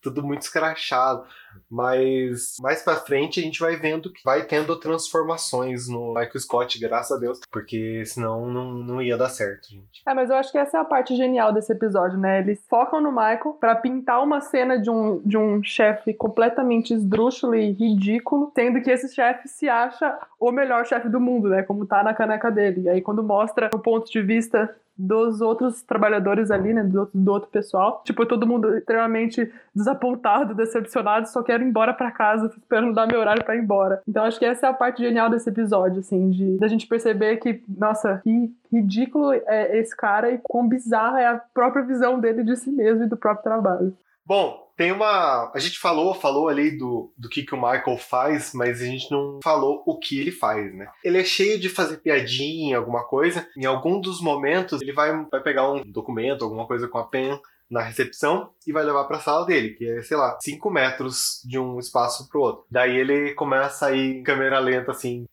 tudo 0.00 0.20
muito 0.24 0.42
escrachado. 0.42 1.24
Mas 1.70 2.56
mais 2.60 2.82
pra 2.82 2.96
frente 2.96 3.40
a 3.40 3.42
gente 3.42 3.60
vai 3.60 3.76
vendo 3.76 4.12
que 4.12 4.22
vai 4.24 4.44
tendo 4.44 4.78
transformações 4.78 5.88
no 5.88 6.08
Michael 6.08 6.38
Scott, 6.38 6.78
graças 6.78 7.16
a 7.16 7.20
Deus, 7.20 7.40
porque 7.50 8.04
senão 8.04 8.46
não, 8.46 8.72
não 8.72 9.02
ia 9.02 9.16
dar 9.16 9.28
certo, 9.28 9.68
gente. 9.68 10.02
É, 10.06 10.14
mas 10.14 10.30
eu 10.30 10.36
acho 10.36 10.52
que 10.52 10.58
essa 10.58 10.78
é 10.78 10.80
a 10.80 10.84
parte 10.84 11.16
genial 11.16 11.52
desse 11.52 11.72
episódio, 11.72 12.18
né? 12.18 12.40
Eles 12.40 12.64
focam 12.68 13.00
no 13.00 13.10
Michael 13.10 13.56
para 13.60 13.74
pintar 13.76 14.22
uma 14.22 14.40
cena 14.40 14.78
de 14.78 14.90
um, 14.90 15.20
de 15.24 15.36
um 15.36 15.62
chefe 15.62 16.12
completamente 16.14 16.94
esdrúxulo 16.94 17.54
e 17.54 17.72
ridículo, 17.72 18.52
sendo 18.54 18.80
que 18.80 18.90
esse 18.90 19.14
chefe 19.14 19.48
se 19.48 19.68
acha 19.68 20.18
o 20.38 20.50
melhor 20.50 20.86
chefe 20.86 21.08
do 21.08 21.20
mundo, 21.20 21.48
né? 21.48 21.62
Como 21.62 21.86
tá 21.86 22.02
na 22.02 22.14
caneca 22.14 22.50
dele. 22.50 22.82
E 22.82 22.88
aí 22.88 23.00
quando 23.00 23.22
mostra 23.22 23.70
o 23.74 23.78
ponto 23.78 24.10
de 24.10 24.22
vista 24.22 24.74
dos 24.96 25.40
outros 25.40 25.82
trabalhadores 25.82 26.50
ali, 26.50 26.72
né, 26.72 26.84
do 26.84 27.10
do 27.12 27.32
outro 27.32 27.48
pessoal. 27.50 28.02
Tipo, 28.04 28.26
todo 28.26 28.46
mundo 28.46 28.76
extremamente 28.76 29.50
desapontado, 29.74 30.54
decepcionado, 30.54 31.28
só 31.28 31.41
quero 31.42 31.62
ir 31.62 31.68
embora 31.68 31.92
para 31.92 32.10
casa, 32.10 32.48
tô 32.48 32.56
esperando 32.56 32.94
dar 32.94 33.06
meu 33.06 33.20
horário 33.20 33.44
para 33.44 33.56
ir 33.56 33.60
embora. 33.60 34.02
Então 34.06 34.24
acho 34.24 34.38
que 34.38 34.44
essa 34.44 34.66
é 34.66 34.70
a 34.70 34.74
parte 34.74 35.02
genial 35.02 35.30
desse 35.30 35.48
episódio, 35.48 36.00
assim, 36.00 36.30
de 36.30 36.58
da 36.58 36.68
gente 36.68 36.86
perceber 36.86 37.36
que, 37.36 37.62
nossa, 37.68 38.20
que 38.22 38.52
ridículo 38.72 39.32
é 39.32 39.78
esse 39.78 39.96
cara 39.96 40.30
e 40.30 40.38
quão 40.38 40.68
bizarra 40.68 41.20
é 41.20 41.26
a 41.26 41.40
própria 41.52 41.84
visão 41.84 42.18
dele 42.18 42.42
de 42.44 42.56
si 42.56 42.70
mesmo 42.70 43.04
e 43.04 43.08
do 43.08 43.16
próprio 43.16 43.44
trabalho. 43.44 43.96
Bom, 44.24 44.62
tem 44.76 44.92
uma. 44.92 45.50
A 45.54 45.58
gente 45.58 45.78
falou, 45.78 46.14
falou 46.14 46.48
ali 46.48 46.76
do, 46.76 47.12
do 47.18 47.28
que, 47.28 47.42
que 47.42 47.54
o 47.54 47.60
Michael 47.60 47.98
faz, 47.98 48.52
mas 48.54 48.80
a 48.80 48.84
gente 48.84 49.10
não 49.10 49.40
falou 49.42 49.82
o 49.84 49.98
que 49.98 50.18
ele 50.20 50.30
faz, 50.30 50.72
né? 50.74 50.88
Ele 51.04 51.18
é 51.18 51.24
cheio 51.24 51.58
de 51.58 51.68
fazer 51.68 51.98
piadinha, 51.98 52.78
alguma 52.78 53.04
coisa. 53.04 53.46
Em 53.56 53.64
algum 53.64 54.00
dos 54.00 54.20
momentos, 54.20 54.80
ele 54.80 54.92
vai, 54.92 55.24
vai 55.30 55.42
pegar 55.42 55.70
um 55.70 55.82
documento, 55.84 56.44
alguma 56.44 56.66
coisa 56.66 56.88
com 56.88 56.98
a 56.98 57.04
pen 57.04 57.38
na 57.72 57.82
recepção 57.82 58.50
e 58.66 58.72
vai 58.72 58.84
levar 58.84 59.04
para 59.04 59.16
a 59.16 59.20
sala 59.20 59.46
dele, 59.46 59.70
que 59.70 59.88
é, 59.88 60.02
sei 60.02 60.16
lá, 60.16 60.38
5 60.42 60.70
metros 60.70 61.40
de 61.44 61.58
um 61.58 61.78
espaço 61.78 62.28
pro 62.28 62.40
outro. 62.40 62.66
Daí 62.70 62.94
ele 62.96 63.34
começa 63.34 63.86
a 63.86 63.92
ir 63.92 64.18
em 64.18 64.22
câmera 64.22 64.58
lenta, 64.58 64.90
assim, 64.92 65.24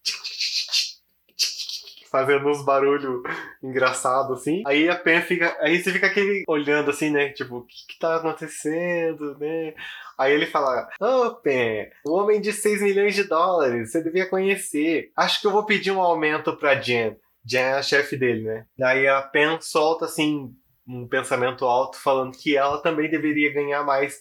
fazendo 2.10 2.48
uns 2.48 2.64
barulhos 2.64 3.22
engraçados, 3.62 4.40
assim. 4.40 4.64
Aí 4.66 4.90
a 4.90 4.96
Pen 4.96 5.22
fica. 5.22 5.56
Aí 5.60 5.82
você 5.82 5.92
fica 5.92 6.08
aquele 6.08 6.44
olhando 6.48 6.90
assim, 6.90 7.10
né? 7.10 7.30
Tipo, 7.30 7.58
o 7.58 7.66
que, 7.66 7.76
que 7.90 8.00
tá 8.00 8.16
acontecendo, 8.16 9.38
né? 9.38 9.74
Aí 10.18 10.34
ele 10.34 10.46
fala: 10.46 10.88
Ô, 11.00 11.06
oh, 11.06 11.36
Pen, 11.36 11.90
o 12.06 12.14
homem 12.14 12.40
de 12.40 12.54
6 12.54 12.82
milhões 12.82 13.16
de 13.16 13.26
dólares, 13.26 13.92
você 13.92 14.02
devia 14.02 14.28
conhecer. 14.28 15.12
Acho 15.16 15.42
que 15.42 15.48
eu 15.48 15.52
vou 15.52 15.66
pedir 15.66 15.92
um 15.92 16.02
aumento 16.02 16.56
pra 16.58 16.80
Jen. 16.80 17.18
Jen 17.46 17.62
é 17.62 17.74
a 17.74 17.82
chefe 17.82 18.18
dele, 18.18 18.44
né? 18.44 18.66
Daí 18.78 19.08
a 19.08 19.22
Pen 19.22 19.60
solta 19.62 20.06
assim 20.06 20.54
um 20.90 21.08
pensamento 21.08 21.66
alto 21.66 21.98
falando 21.98 22.36
que 22.36 22.58
ela 22.58 22.82
também 22.82 23.10
deveria 23.10 23.54
ganhar 23.54 23.84
mais 23.84 24.20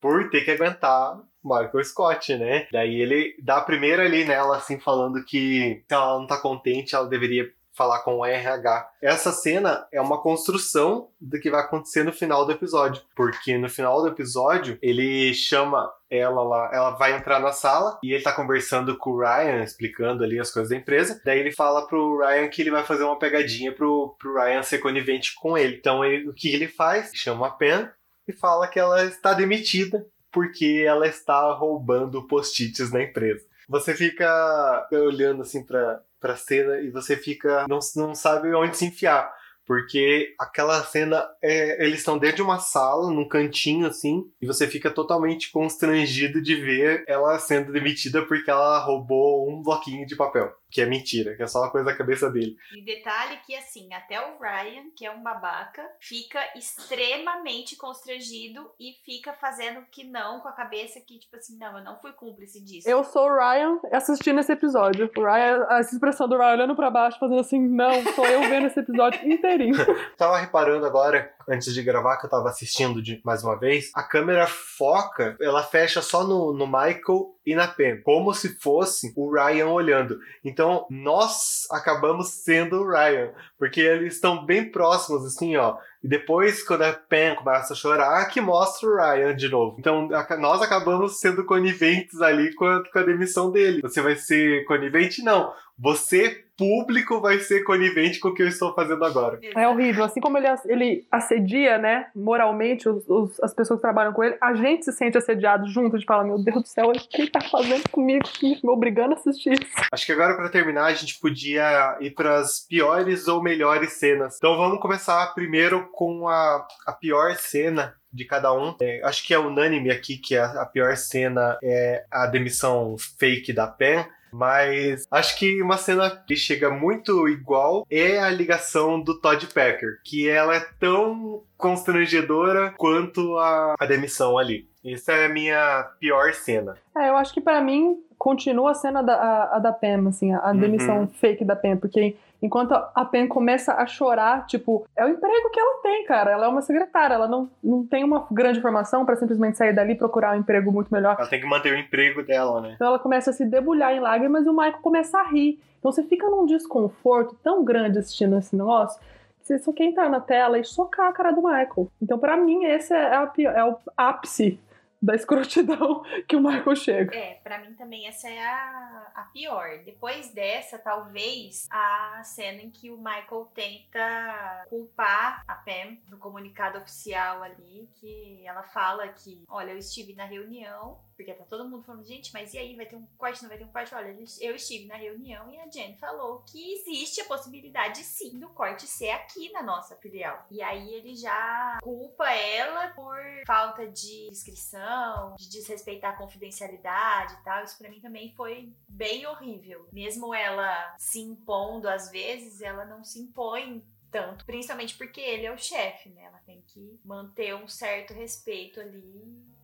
por 0.00 0.30
ter 0.30 0.44
que 0.44 0.50
aguentar 0.50 1.20
Michael 1.44 1.84
Scott, 1.84 2.36
né? 2.36 2.66
Daí 2.72 3.00
ele 3.00 3.36
dá 3.42 3.58
a 3.58 3.64
primeira 3.64 4.04
ali 4.04 4.24
nela, 4.24 4.56
assim, 4.56 4.80
falando 4.80 5.22
que 5.24 5.84
se 5.86 5.94
ela 5.94 6.18
não 6.18 6.26
tá 6.26 6.38
contente, 6.38 6.94
ela 6.94 7.08
deveria 7.08 7.50
falar 7.76 8.00
com 8.00 8.16
o 8.16 8.24
RH. 8.24 8.88
Essa 9.02 9.30
cena 9.30 9.86
é 9.92 10.00
uma 10.00 10.20
construção 10.20 11.10
do 11.20 11.38
que 11.38 11.50
vai 11.50 11.60
acontecer 11.60 12.02
no 12.02 12.12
final 12.12 12.46
do 12.46 12.52
episódio, 12.52 13.02
porque 13.14 13.58
no 13.58 13.68
final 13.68 14.00
do 14.00 14.08
episódio 14.08 14.78
ele 14.80 15.34
chama 15.34 15.92
ela 16.08 16.42
lá, 16.42 16.70
ela 16.72 16.90
vai 16.90 17.16
entrar 17.16 17.40
na 17.40 17.52
sala 17.52 17.98
e 18.02 18.12
ele 18.12 18.22
tá 18.22 18.32
conversando 18.32 18.96
com 18.96 19.10
o 19.10 19.18
Ryan, 19.18 19.62
explicando 19.62 20.24
ali 20.24 20.38
as 20.38 20.50
coisas 20.50 20.70
da 20.70 20.76
empresa. 20.76 21.20
Daí 21.24 21.38
ele 21.38 21.52
fala 21.52 21.86
pro 21.86 22.18
Ryan 22.18 22.48
que 22.48 22.62
ele 22.62 22.70
vai 22.70 22.84
fazer 22.84 23.04
uma 23.04 23.18
pegadinha 23.18 23.72
pro, 23.72 24.16
pro 24.18 24.34
Ryan 24.34 24.62
ser 24.62 24.78
conivente 24.78 25.34
com 25.34 25.58
ele. 25.58 25.76
Então 25.76 26.04
ele, 26.04 26.28
o 26.28 26.34
que 26.34 26.48
ele 26.48 26.68
faz? 26.68 27.10
Chama 27.14 27.48
a 27.48 27.50
Pen 27.50 27.88
e 28.26 28.32
fala 28.32 28.68
que 28.68 28.78
ela 28.78 29.04
está 29.04 29.34
demitida 29.34 30.06
porque 30.32 30.84
ela 30.86 31.06
está 31.06 31.52
roubando 31.52 32.26
post-its 32.26 32.90
na 32.92 33.02
empresa. 33.02 33.44
Você 33.68 33.94
fica 33.94 34.88
olhando 34.92 35.42
assim 35.42 35.64
pra, 35.64 36.00
pra 36.20 36.36
cena 36.36 36.80
e 36.80 36.90
você 36.90 37.16
fica. 37.16 37.66
Não, 37.68 37.78
não 37.96 38.14
sabe 38.14 38.54
onde 38.54 38.76
se 38.76 38.86
enfiar. 38.86 39.30
Porque 39.66 40.32
aquela 40.38 40.80
cena, 40.84 41.26
é, 41.42 41.84
eles 41.84 41.98
estão 41.98 42.16
dentro 42.16 42.36
de 42.36 42.42
uma 42.42 42.60
sala, 42.60 43.10
num 43.10 43.26
cantinho 43.26 43.88
assim, 43.88 44.22
e 44.40 44.46
você 44.46 44.68
fica 44.68 44.92
totalmente 44.92 45.50
constrangido 45.50 46.40
de 46.40 46.54
ver 46.54 47.02
ela 47.08 47.36
sendo 47.40 47.72
demitida 47.72 48.24
porque 48.24 48.48
ela 48.48 48.78
roubou 48.78 49.50
um 49.50 49.60
bloquinho 49.62 50.06
de 50.06 50.14
papel 50.14 50.54
que 50.76 50.82
é 50.82 50.86
mentira, 50.86 51.34
que 51.34 51.42
é 51.42 51.46
só 51.46 51.60
uma 51.60 51.70
coisa 51.70 51.86
da 51.86 51.96
cabeça 51.96 52.30
dele. 52.30 52.54
E 52.76 52.84
detalhe 52.84 53.38
que, 53.46 53.56
assim, 53.56 53.94
até 53.94 54.20
o 54.20 54.38
Ryan, 54.38 54.90
que 54.94 55.06
é 55.06 55.10
um 55.10 55.22
babaca, 55.22 55.82
fica 55.98 56.38
extremamente 56.54 57.76
constrangido 57.76 58.70
e 58.78 58.92
fica 59.02 59.32
fazendo 59.32 59.80
que 59.90 60.04
não 60.04 60.40
com 60.40 60.48
a 60.48 60.52
cabeça 60.52 61.00
que, 61.00 61.18
tipo 61.18 61.34
assim, 61.34 61.56
não, 61.56 61.78
eu 61.78 61.82
não 61.82 61.98
fui 61.98 62.12
cúmplice 62.12 62.62
disso. 62.62 62.86
Eu 62.86 63.02
sou 63.04 63.26
o 63.26 63.34
Ryan 63.34 63.80
assistindo 63.90 64.38
esse 64.38 64.52
episódio. 64.52 65.10
O 65.16 65.24
Ryan, 65.24 65.66
essa 65.70 65.94
expressão 65.94 66.28
do 66.28 66.36
Ryan 66.36 66.52
olhando 66.52 66.76
pra 66.76 66.90
baixo, 66.90 67.18
fazendo 67.18 67.40
assim, 67.40 67.58
não, 67.58 68.04
sou 68.12 68.26
eu 68.26 68.42
vendo 68.42 68.66
esse 68.66 68.78
episódio 68.78 69.26
inteirinho. 69.26 69.76
Tava 70.18 70.36
reparando 70.36 70.84
agora 70.84 71.34
antes 71.48 71.72
de 71.72 71.82
gravar, 71.82 72.16
que 72.18 72.26
eu 72.26 72.30
tava 72.30 72.48
assistindo 72.48 73.02
de 73.02 73.20
mais 73.24 73.42
uma 73.44 73.58
vez, 73.58 73.90
a 73.94 74.02
câmera 74.02 74.46
foca, 74.46 75.36
ela 75.40 75.62
fecha 75.62 76.02
só 76.02 76.24
no, 76.24 76.52
no 76.52 76.66
Michael 76.66 77.34
e 77.44 77.54
na 77.54 77.68
Pam, 77.68 78.00
como 78.04 78.34
se 78.34 78.58
fosse 78.60 79.12
o 79.16 79.32
Ryan 79.32 79.68
olhando. 79.68 80.18
Então, 80.44 80.86
nós 80.90 81.66
acabamos 81.70 82.42
sendo 82.42 82.80
o 82.82 82.90
Ryan, 82.90 83.30
porque 83.58 83.80
eles 83.80 84.14
estão 84.14 84.44
bem 84.44 84.70
próximos, 84.70 85.24
assim, 85.24 85.56
ó. 85.56 85.76
E 86.02 86.08
depois, 86.08 86.62
quando 86.64 86.82
a 86.82 86.92
Pam 86.92 87.36
começa 87.36 87.72
a 87.72 87.76
chorar, 87.76 88.24
que 88.26 88.40
mostra 88.40 88.88
o 88.88 88.96
Ryan 88.96 89.34
de 89.36 89.48
novo. 89.48 89.76
Então, 89.78 90.08
a- 90.12 90.36
nós 90.36 90.60
acabamos 90.62 91.20
sendo 91.20 91.44
coniventes 91.44 92.20
ali 92.20 92.54
com 92.54 92.64
a, 92.64 92.82
com 92.92 92.98
a 92.98 93.02
demissão 93.02 93.50
dele. 93.50 93.80
Você 93.82 94.00
vai 94.00 94.16
ser 94.16 94.64
conivente? 94.64 95.22
Não. 95.22 95.52
Você, 95.78 96.44
público, 96.56 97.20
vai 97.20 97.38
ser 97.38 97.62
conivente 97.64 98.18
com 98.18 98.28
o 98.28 98.34
que 98.34 98.42
eu 98.42 98.48
estou 98.48 98.74
fazendo 98.74 99.04
agora. 99.04 99.38
É 99.54 99.68
horrível. 99.68 100.04
Assim 100.04 100.20
como 100.20 100.38
ele, 100.38 100.46
ele 100.66 101.06
assedia, 101.10 101.78
né, 101.78 102.06
moralmente, 102.14 102.88
os, 102.88 103.06
os- 103.08 103.40
as 103.42 103.52
pessoas 103.54 103.78
que 103.78 103.82
trabalham 103.82 104.12
com 104.12 104.24
ele, 104.24 104.36
a 104.40 104.54
gente 104.54 104.84
se 104.84 104.92
sente 104.92 105.18
assediado 105.18 105.66
junto, 105.68 105.98
de 105.98 106.04
falar, 106.04 106.24
meu 106.24 106.38
Deus 106.42 106.62
do 106.62 106.68
céu, 106.68 106.86
o 106.88 106.92
que 106.92 107.22
ele 107.22 107.30
tá 107.30 107.40
fazendo 107.40 107.88
comigo, 107.90 108.24
me 108.42 108.58
obrigando 108.70 109.14
a 109.14 109.16
assistir 109.16 109.52
isso. 109.52 109.70
Acho 109.92 110.06
que 110.06 110.12
agora, 110.12 110.34
pra 110.34 110.48
terminar, 110.48 110.86
a 110.86 110.94
gente 110.94 111.18
podia 111.20 111.96
ir 112.00 112.10
pras 112.12 112.60
piores 112.68 113.28
ou 113.28 113.42
melhores 113.42 113.94
cenas. 113.94 114.36
Então 114.36 114.56
vamos 114.56 114.80
começar 114.80 115.26
primeiro 115.34 115.88
com 115.92 116.28
a, 116.28 116.66
a 116.86 116.92
pior 116.92 117.34
cena 117.36 117.94
de 118.12 118.24
cada 118.24 118.52
um. 118.54 118.74
É, 118.80 119.00
acho 119.04 119.26
que 119.26 119.34
é 119.34 119.38
unânime 119.38 119.90
aqui 119.90 120.16
que 120.16 120.36
a, 120.36 120.62
a 120.62 120.66
pior 120.66 120.96
cena 120.96 121.58
é 121.62 122.04
a 122.10 122.26
demissão 122.26 122.96
fake 123.18 123.52
da 123.52 123.66
Pen. 123.66 124.06
Mas 124.36 125.06
acho 125.10 125.38
que 125.38 125.62
uma 125.62 125.76
cena 125.78 126.10
que 126.10 126.36
chega 126.36 126.68
muito 126.70 127.26
igual 127.28 127.86
é 127.90 128.18
a 128.18 128.28
ligação 128.30 129.00
do 129.00 129.18
Todd 129.18 129.46
Packer, 129.46 130.00
que 130.04 130.28
ela 130.28 130.54
é 130.56 130.60
tão 130.78 131.42
constrangedora 131.56 132.74
quanto 132.76 133.36
a, 133.38 133.74
a 133.78 133.86
demissão 133.86 134.36
ali. 134.36 134.68
Essa 134.84 135.12
é 135.12 135.26
a 135.26 135.28
minha 135.28 135.82
pior 135.98 136.32
cena. 136.34 136.76
É, 136.96 137.08
eu 137.08 137.16
acho 137.16 137.32
que 137.34 137.40
pra 137.40 137.60
mim 137.60 137.96
continua 138.18 138.70
a 138.72 138.74
cena 138.74 139.02
da, 139.02 139.14
a, 139.14 139.56
a 139.56 139.58
da 139.58 139.72
Pam, 139.72 140.08
assim, 140.08 140.32
a, 140.32 140.38
a 140.38 140.50
Uhum. 140.52 140.58
demissão 140.58 141.08
fake 141.08 141.44
da 141.44 141.56
Pam, 141.56 141.76
porque 141.76 142.16
enquanto 142.42 142.72
a 142.72 143.04
Pam 143.04 143.26
começa 143.28 143.74
a 143.74 143.86
chorar, 143.86 144.46
tipo, 144.46 144.86
é 144.96 145.04
o 145.04 145.08
emprego 145.08 145.50
que 145.50 145.58
ela 145.60 145.80
tem, 145.82 146.04
cara. 146.04 146.30
Ela 146.32 146.46
é 146.46 146.48
uma 146.48 146.62
secretária, 146.62 147.14
ela 147.14 147.26
não, 147.28 147.48
não 147.62 147.84
tem 147.86 148.04
uma 148.04 148.26
grande 148.30 148.60
formação 148.60 149.04
pra 149.04 149.16
simplesmente 149.16 149.56
sair 149.56 149.72
dali 149.72 149.92
e 149.92 149.96
procurar 149.96 150.36
um 150.36 150.40
emprego 150.40 150.70
muito 150.70 150.92
melhor. 150.92 151.16
Ela 151.18 151.28
tem 151.28 151.40
que 151.40 151.46
manter 151.46 151.72
o 151.72 151.78
emprego 151.78 152.22
dela, 152.22 152.60
né? 152.60 152.72
Então 152.74 152.86
ela 152.88 152.98
começa 152.98 153.30
a 153.30 153.32
se 153.32 153.44
debulhar 153.44 153.92
em 153.92 154.00
lágrimas 154.00 154.44
e 154.46 154.48
o 154.48 154.52
Michael 154.52 154.78
começa 154.82 155.18
a 155.18 155.24
rir. 155.24 155.58
Então 155.78 155.90
você 155.92 156.02
fica 156.02 156.28
num 156.28 156.46
desconforto 156.46 157.36
tão 157.42 157.64
grande 157.64 157.98
assistindo 157.98 158.36
esse 158.38 158.56
negócio 158.56 159.00
que 159.40 159.46
você 159.46 159.58
só 159.58 159.72
quer 159.72 159.84
entrar 159.84 160.08
na 160.10 160.18
tela 160.20 160.58
e 160.58 160.64
socar 160.64 161.06
a 161.06 161.12
cara 161.12 161.30
do 161.30 161.40
Michael. 161.42 161.88
Então, 162.02 162.18
pra 162.18 162.36
mim, 162.36 162.64
esse 162.64 162.92
é, 162.92 163.14
a 163.14 163.26
pi- 163.28 163.46
é 163.46 163.64
o 163.64 163.76
ápice 163.96 164.58
da 165.00 165.14
escrotidão 165.14 166.02
que 166.26 166.36
o 166.36 166.40
Michael 166.40 166.76
chega. 166.76 167.16
É, 167.16 167.34
pra 167.42 167.58
mim 167.58 167.74
também 167.74 168.06
essa 168.06 168.28
é 168.28 168.44
a, 168.44 169.12
a 169.14 169.22
pior. 169.32 169.82
Depois 169.84 170.32
dessa, 170.32 170.78
talvez, 170.78 171.66
a 171.70 172.22
cena 172.24 172.62
em 172.62 172.70
que 172.70 172.90
o 172.90 172.96
Michael 172.96 173.50
tenta 173.54 174.64
culpar 174.68 175.42
a 175.46 175.54
Pam 175.54 175.98
no 176.08 176.18
comunicado 176.18 176.78
oficial 176.78 177.42
ali, 177.42 177.88
que 177.94 178.46
ela 178.46 178.62
fala 178.62 179.08
que, 179.08 179.44
olha, 179.48 179.70
eu 179.70 179.78
estive 179.78 180.14
na 180.14 180.24
reunião, 180.24 180.98
porque 181.16 181.32
tá 181.32 181.44
todo 181.44 181.68
mundo 181.68 181.82
falando, 181.82 182.04
gente, 182.04 182.32
mas 182.32 182.52
e 182.52 182.58
aí, 182.58 182.76
vai 182.76 182.86
ter 182.86 182.96
um 182.96 183.06
corte, 183.16 183.42
não 183.42 183.48
vai 183.48 183.58
ter 183.58 183.64
um 183.64 183.72
corte? 183.72 183.94
Olha, 183.94 184.16
eu 184.40 184.54
estive 184.54 184.86
na 184.86 184.96
reunião 184.96 185.50
e 185.50 185.58
a 185.58 185.66
Jen 185.68 185.96
falou 185.96 186.40
que 186.40 186.72
existe 186.74 187.20
a 187.22 187.24
possibilidade, 187.24 188.04
sim, 188.04 188.38
do 188.38 188.48
corte 188.50 188.86
ser 188.86 189.10
aqui 189.10 189.50
na 189.52 189.62
nossa 189.62 189.96
filial. 189.96 190.46
E 190.50 190.62
aí 190.62 190.92
ele 190.94 191.14
já 191.14 191.78
culpa 191.82 192.30
ela 192.30 192.88
por 192.88 193.16
falta 193.46 193.86
de 193.88 194.28
inscrição, 194.28 195.34
de 195.36 195.48
desrespeitar 195.48 196.14
a 196.14 196.16
confidencialidade 196.16 197.34
e 197.34 197.44
tal. 197.44 197.64
Isso 197.64 197.78
pra 197.78 197.88
mim 197.88 198.00
também 198.00 198.34
foi 198.34 198.72
bem 198.86 199.26
horrível. 199.26 199.88
Mesmo 199.92 200.34
ela 200.34 200.94
se 200.98 201.20
impondo 201.20 201.88
às 201.88 202.10
vezes, 202.10 202.60
ela 202.60 202.84
não 202.84 203.02
se 203.02 203.18
impõe 203.18 203.82
tanto, 204.10 204.44
principalmente 204.46 204.96
porque 204.96 205.20
ele 205.20 205.46
é 205.46 205.52
o 205.52 205.58
chefe, 205.58 206.08
né? 206.10 206.24
Ela 206.24 206.38
tem 206.38 206.62
que 206.62 206.98
manter 207.04 207.54
um 207.54 207.68
certo 207.68 208.14
respeito 208.14 208.80
ali. 208.80 209.55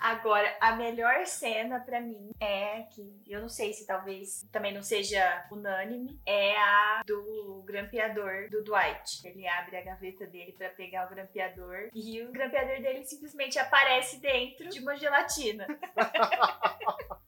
Agora, 0.00 0.56
a 0.60 0.76
melhor 0.76 1.26
cena 1.26 1.80
pra 1.80 2.00
mim 2.00 2.30
é 2.40 2.82
que 2.82 3.24
eu 3.26 3.40
não 3.40 3.48
sei 3.48 3.72
se 3.72 3.84
talvez 3.84 4.46
também 4.52 4.72
não 4.72 4.82
seja 4.82 5.46
unânime, 5.50 6.20
é 6.24 6.56
a 6.56 7.02
do 7.04 7.64
grampeador 7.66 8.48
do 8.48 8.62
Dwight. 8.62 9.26
Ele 9.26 9.46
abre 9.48 9.76
a 9.76 9.82
gaveta 9.82 10.26
dele 10.26 10.54
pra 10.56 10.68
pegar 10.70 11.06
o 11.06 11.10
grampeador 11.10 11.90
e 11.92 12.22
o 12.22 12.30
grampeador 12.30 12.80
dele 12.80 13.04
simplesmente 13.04 13.58
aparece 13.58 14.20
dentro 14.20 14.68
de 14.68 14.78
uma 14.78 14.96
gelatina. 14.96 15.66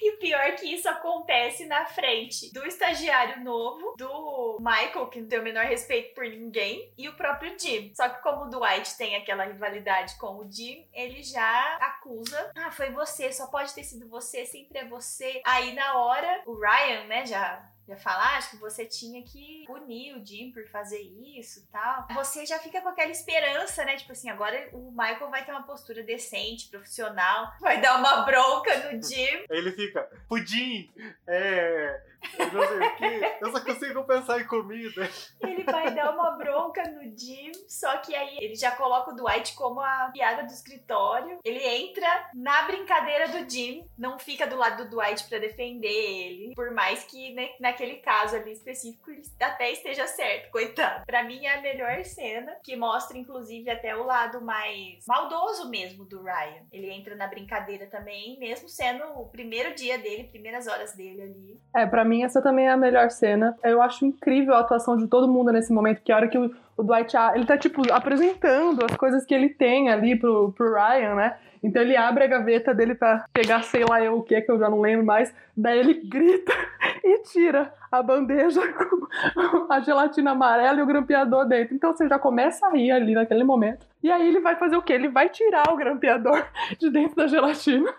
E 0.00 0.10
o 0.12 0.18
pior 0.18 0.40
é 0.40 0.52
que 0.52 0.72
isso 0.72 0.88
acontece 0.88 1.66
na 1.66 1.84
frente 1.86 2.52
do 2.52 2.66
estagiário 2.66 3.42
novo, 3.44 3.94
do 3.96 4.58
Michael, 4.60 5.08
que 5.08 5.20
não 5.20 5.28
tem 5.28 5.38
o 5.38 5.42
menor 5.42 5.64
respeito 5.64 6.14
por 6.14 6.24
ninguém, 6.24 6.92
e 6.96 7.08
o 7.08 7.16
próprio 7.16 7.58
Jim. 7.58 7.92
Só 7.94 8.08
que 8.08 8.22
como 8.22 8.44
o 8.44 8.50
Dwight 8.50 8.96
tem 8.96 9.16
aquela 9.16 9.44
rivalidade 9.44 10.16
com 10.16 10.38
o 10.38 10.50
Jim, 10.50 10.86
ele 10.92 11.22
já 11.22 11.76
acusa. 11.76 12.50
Ah, 12.56 12.70
foi 12.70 12.90
você, 12.90 13.32
só 13.32 13.46
pode 13.46 13.72
ter 13.74 13.84
sido 13.84 14.08
você, 14.08 14.44
sempre 14.46 14.78
é 14.78 14.84
você. 14.84 15.40
Aí 15.44 15.72
na 15.74 15.98
hora, 15.98 16.42
o 16.46 16.54
Ryan, 16.54 17.04
né, 17.04 17.26
já 17.26 17.71
já 17.86 18.36
acho 18.36 18.50
que 18.50 18.56
você 18.56 18.86
tinha 18.86 19.22
que 19.22 19.64
punir 19.66 20.16
o 20.16 20.24
Jim 20.24 20.52
por 20.52 20.66
fazer 20.68 21.00
isso 21.00 21.66
tal. 21.70 22.06
Você 22.14 22.46
já 22.46 22.58
fica 22.58 22.80
com 22.80 22.88
aquela 22.88 23.10
esperança, 23.10 23.84
né? 23.84 23.96
Tipo 23.96 24.12
assim, 24.12 24.30
agora 24.30 24.68
o 24.72 24.90
Michael 24.90 25.30
vai 25.30 25.44
ter 25.44 25.52
uma 25.52 25.64
postura 25.64 26.02
decente, 26.02 26.68
profissional, 26.68 27.52
vai 27.60 27.80
dar 27.80 27.98
uma 27.98 28.22
bronca 28.22 28.76
no 28.90 29.02
Jim. 29.02 29.44
Ele 29.50 29.72
fica, 29.72 30.02
pudim, 30.28 30.90
é. 31.26 32.11
Eu 32.38 32.52
não 32.52 32.68
sei 32.68 32.78
o 32.78 32.96
quê, 32.96 33.36
eu 33.40 33.52
só 33.52 33.60
consigo 33.60 34.04
pensar 34.04 34.40
em 34.40 34.46
comida. 34.46 35.08
Ele 35.40 35.64
vai 35.64 35.92
dar 35.94 36.12
uma 36.12 36.32
bronca 36.32 36.82
no 36.84 37.02
Jim, 37.16 37.52
só 37.68 37.98
que 37.98 38.14
aí 38.14 38.38
ele 38.40 38.54
já 38.54 38.70
coloca 38.72 39.10
o 39.10 39.16
Dwight 39.16 39.54
como 39.54 39.80
a 39.80 40.10
piada 40.12 40.42
do 40.44 40.52
escritório. 40.52 41.38
Ele 41.44 41.64
entra 41.64 42.30
na 42.34 42.62
brincadeira 42.62 43.28
do 43.28 43.48
Jim, 43.48 43.86
não 43.98 44.18
fica 44.18 44.46
do 44.46 44.56
lado 44.56 44.84
do 44.84 44.90
Dwight 44.90 45.28
pra 45.28 45.38
defender 45.38 45.88
ele. 45.88 46.54
Por 46.54 46.70
mais 46.70 47.04
que 47.04 47.32
né, 47.34 47.50
naquele 47.60 47.96
caso 47.96 48.36
ali 48.36 48.52
específico 48.52 49.10
ele 49.10 49.22
até 49.40 49.70
esteja 49.70 50.06
certo, 50.06 50.50
coitado. 50.50 51.04
Pra 51.06 51.22
mim 51.22 51.44
é 51.46 51.54
a 51.54 51.60
melhor 51.60 52.04
cena, 52.04 52.56
que 52.62 52.76
mostra 52.76 53.18
inclusive 53.18 53.68
até 53.70 53.96
o 53.96 54.04
lado 54.04 54.40
mais 54.40 55.04
maldoso 55.06 55.68
mesmo 55.68 56.04
do 56.04 56.22
Ryan. 56.22 56.64
Ele 56.70 56.90
entra 56.90 57.14
na 57.14 57.26
brincadeira 57.26 57.86
também, 57.86 58.38
mesmo 58.38 58.68
sendo 58.68 59.04
o 59.18 59.28
primeiro 59.28 59.74
dia 59.74 59.98
dele, 59.98 60.24
primeiras 60.24 60.66
horas 60.66 60.94
dele 60.94 61.22
ali. 61.22 61.60
É, 61.74 61.86
pra 61.86 62.04
mim 62.04 62.11
essa 62.20 62.42
também 62.42 62.66
é 62.66 62.70
a 62.70 62.76
melhor 62.76 63.10
cena. 63.10 63.56
Eu 63.62 63.80
acho 63.80 64.04
incrível 64.04 64.54
a 64.54 64.60
atuação 64.60 64.96
de 64.96 65.06
todo 65.06 65.30
mundo 65.30 65.52
nesse 65.52 65.72
momento, 65.72 66.02
que 66.02 66.12
a 66.12 66.16
hora 66.16 66.28
que 66.28 66.36
o, 66.36 66.50
o 66.76 66.82
Dwight, 66.82 67.16
ele 67.34 67.46
tá, 67.46 67.56
tipo, 67.56 67.80
apresentando 67.92 68.84
as 68.84 68.96
coisas 68.96 69.24
que 69.24 69.32
ele 69.32 69.48
tem 69.48 69.88
ali 69.88 70.16
pro, 70.16 70.52
pro 70.52 70.74
Ryan, 70.74 71.14
né? 71.14 71.36
Então 71.62 71.80
ele 71.80 71.96
abre 71.96 72.24
a 72.24 72.26
gaveta 72.26 72.74
dele 72.74 72.94
pra 72.94 73.24
pegar 73.32 73.62
sei 73.62 73.84
lá 73.88 74.02
eu 74.02 74.18
o 74.18 74.22
que, 74.22 74.40
que 74.40 74.50
eu 74.50 74.58
já 74.58 74.68
não 74.68 74.80
lembro 74.80 75.06
mais. 75.06 75.32
Daí 75.56 75.78
ele 75.78 75.94
grita 75.94 76.52
e 77.04 77.22
tira 77.22 77.72
a 77.90 78.02
bandeja 78.02 78.60
com 78.72 79.72
a 79.72 79.80
gelatina 79.80 80.32
amarela 80.32 80.80
e 80.80 80.82
o 80.82 80.86
grampeador 80.86 81.46
dentro. 81.46 81.74
Então 81.74 81.92
você 81.92 82.08
já 82.08 82.18
começa 82.18 82.66
a 82.66 82.70
rir 82.70 82.90
ali 82.90 83.14
naquele 83.14 83.44
momento. 83.44 83.86
E 84.02 84.10
aí 84.10 84.26
ele 84.26 84.40
vai 84.40 84.56
fazer 84.56 84.76
o 84.76 84.82
quê? 84.82 84.94
Ele 84.94 85.08
vai 85.08 85.28
tirar 85.28 85.72
o 85.72 85.76
grampeador 85.76 86.44
de 86.78 86.90
dentro 86.90 87.14
da 87.14 87.28
gelatina. 87.28 87.94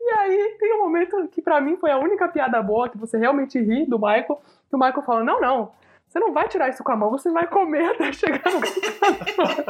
E 0.00 0.10
aí 0.18 0.56
tem 0.58 0.74
um 0.74 0.82
momento 0.82 1.28
que 1.28 1.40
pra 1.40 1.60
mim 1.60 1.76
foi 1.76 1.92
a 1.92 1.98
única 1.98 2.26
piada 2.28 2.60
boa, 2.60 2.88
que 2.88 2.98
você 2.98 3.16
realmente 3.16 3.60
ri 3.60 3.86
do 3.86 3.98
Michael, 3.98 4.40
que 4.68 4.74
o 4.74 4.78
Michael 4.78 5.02
fala, 5.02 5.22
não, 5.22 5.40
não, 5.40 5.70
você 6.08 6.18
não 6.18 6.32
vai 6.32 6.48
tirar 6.48 6.68
isso 6.68 6.82
com 6.82 6.92
a 6.92 6.96
mão, 6.96 7.10
você 7.10 7.30
vai 7.30 7.46
comer 7.46 7.90
até 7.90 8.12
chegar 8.12 8.50
no 8.50 8.60
grampeador. 8.60 9.64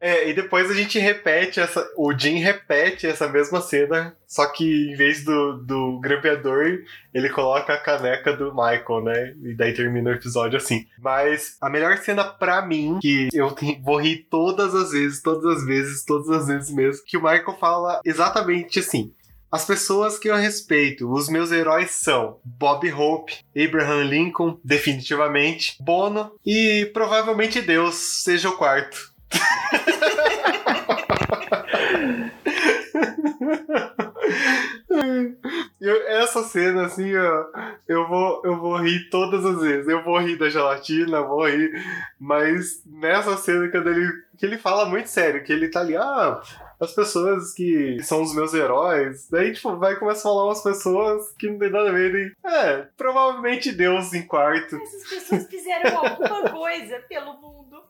É, 0.00 0.28
e 0.28 0.32
depois 0.32 0.70
a 0.70 0.74
gente 0.74 0.98
repete 0.98 1.60
essa. 1.60 1.86
O 1.96 2.16
Jim 2.16 2.38
repete 2.38 3.06
essa 3.06 3.28
mesma 3.28 3.60
cena, 3.60 4.16
só 4.26 4.46
que 4.46 4.90
em 4.90 4.96
vez 4.96 5.22
do, 5.24 5.58
do 5.58 6.00
grampeador, 6.00 6.78
ele 7.12 7.28
coloca 7.28 7.74
a 7.74 7.80
caneca 7.80 8.32
do 8.32 8.50
Michael, 8.50 9.04
né? 9.04 9.34
E 9.42 9.54
daí 9.54 9.74
termina 9.74 10.10
o 10.10 10.14
episódio 10.14 10.56
assim. 10.56 10.86
Mas 10.98 11.56
a 11.60 11.68
melhor 11.68 11.98
cena 11.98 12.24
pra 12.24 12.62
mim, 12.62 12.98
que 13.00 13.28
eu 13.32 13.54
vou 13.82 14.00
rir 14.00 14.26
todas 14.30 14.74
as 14.74 14.92
vezes, 14.92 15.20
todas 15.20 15.58
as 15.58 15.66
vezes, 15.66 16.04
todas 16.04 16.30
as 16.30 16.46
vezes 16.46 16.70
mesmo, 16.70 17.04
que 17.04 17.18
o 17.18 17.22
Michael 17.22 17.58
fala 17.60 18.00
exatamente 18.04 18.78
assim. 18.78 19.12
As 19.52 19.64
pessoas 19.64 20.16
que 20.16 20.28
eu 20.28 20.36
respeito, 20.36 21.12
os 21.12 21.28
meus 21.28 21.50
heróis 21.50 21.90
são 21.90 22.38
Bob 22.44 22.90
Hope, 22.92 23.34
Abraham 23.56 24.04
Lincoln, 24.04 24.56
definitivamente, 24.64 25.76
Bono 25.80 26.30
e 26.46 26.88
provavelmente 26.94 27.60
Deus 27.60 27.96
seja 28.22 28.48
o 28.48 28.56
quarto. 28.56 29.10
Eu- 35.80 36.06
essa 36.08 36.42
cena, 36.42 36.86
assim, 36.86 37.16
ó, 37.16 37.44
eu 37.88 38.06
vou, 38.06 38.42
eu 38.44 38.56
vou 38.58 38.76
rir 38.76 39.08
todas 39.08 39.44
as 39.44 39.60
vezes. 39.60 39.88
Eu 39.88 40.02
vou 40.04 40.18
rir 40.18 40.36
da 40.36 40.50
gelatina, 40.50 41.22
vou 41.22 41.48
rir. 41.48 41.72
Mas 42.18 42.82
nessa 42.86 43.36
cena, 43.36 43.68
quando 43.70 43.88
ele, 43.88 44.06
que 44.38 44.44
ele 44.44 44.58
fala 44.58 44.84
muito 44.86 45.08
sério, 45.08 45.42
que 45.42 45.52
ele 45.52 45.68
tá 45.68 45.80
ali, 45.80 45.96
ah, 45.96 46.40
as 46.78 46.92
pessoas 46.94 47.54
que 47.54 47.98
são 48.02 48.22
os 48.22 48.34
meus 48.34 48.52
heróis. 48.52 49.28
Daí, 49.30 49.52
tipo, 49.52 49.76
vai 49.76 49.96
começar 49.96 50.28
a 50.28 50.32
falar 50.32 50.44
umas 50.46 50.62
pessoas 50.62 51.32
que 51.38 51.48
não 51.48 51.58
tem 51.58 51.70
nada 51.70 51.88
a 51.88 51.92
ver. 51.92 52.14
E, 52.14 52.32
é, 52.46 52.86
provavelmente 52.96 53.72
Deus 53.72 54.12
em 54.12 54.26
quarto. 54.26 54.76
Essas 54.76 55.08
pessoas 55.08 55.46
fizeram 55.46 55.96
alguma 55.98 56.50
coisa 56.50 56.98
pelo 57.08 57.34
mundo. 57.40 57.80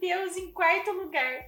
Deus 0.00 0.36
em 0.36 0.50
quarto 0.52 0.90
lugar. 0.92 1.44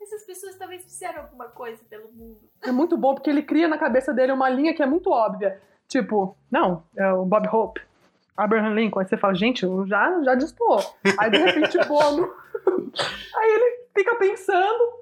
Essas 0.00 0.24
pessoas 0.24 0.56
talvez 0.56 0.84
fizeram 0.84 1.22
alguma 1.22 1.46
coisa 1.48 1.82
pelo 1.88 2.10
mundo. 2.12 2.40
É 2.62 2.70
muito 2.70 2.96
bom 2.96 3.14
porque 3.14 3.30
ele 3.30 3.42
cria 3.42 3.66
na 3.66 3.78
cabeça 3.78 4.12
dele 4.12 4.32
uma 4.32 4.48
linha 4.48 4.74
que 4.74 4.82
é 4.82 4.86
muito 4.86 5.10
óbvia. 5.10 5.60
Tipo, 5.88 6.36
não, 6.50 6.84
é 6.96 7.12
o 7.12 7.24
Bob 7.24 7.48
Hope, 7.48 7.80
Abraham 8.36 8.74
Lincoln. 8.74 9.00
Aí 9.00 9.06
você 9.06 9.16
fala, 9.16 9.34
gente, 9.34 9.64
eu 9.64 9.86
já, 9.86 10.22
já 10.22 10.34
distou. 10.34 10.78
Aí 11.18 11.30
de 11.30 11.38
repente, 11.38 11.78
Bono. 11.86 12.32
Aí 13.36 13.50
ele 13.50 13.86
fica 13.94 14.14
pensando, 14.16 14.92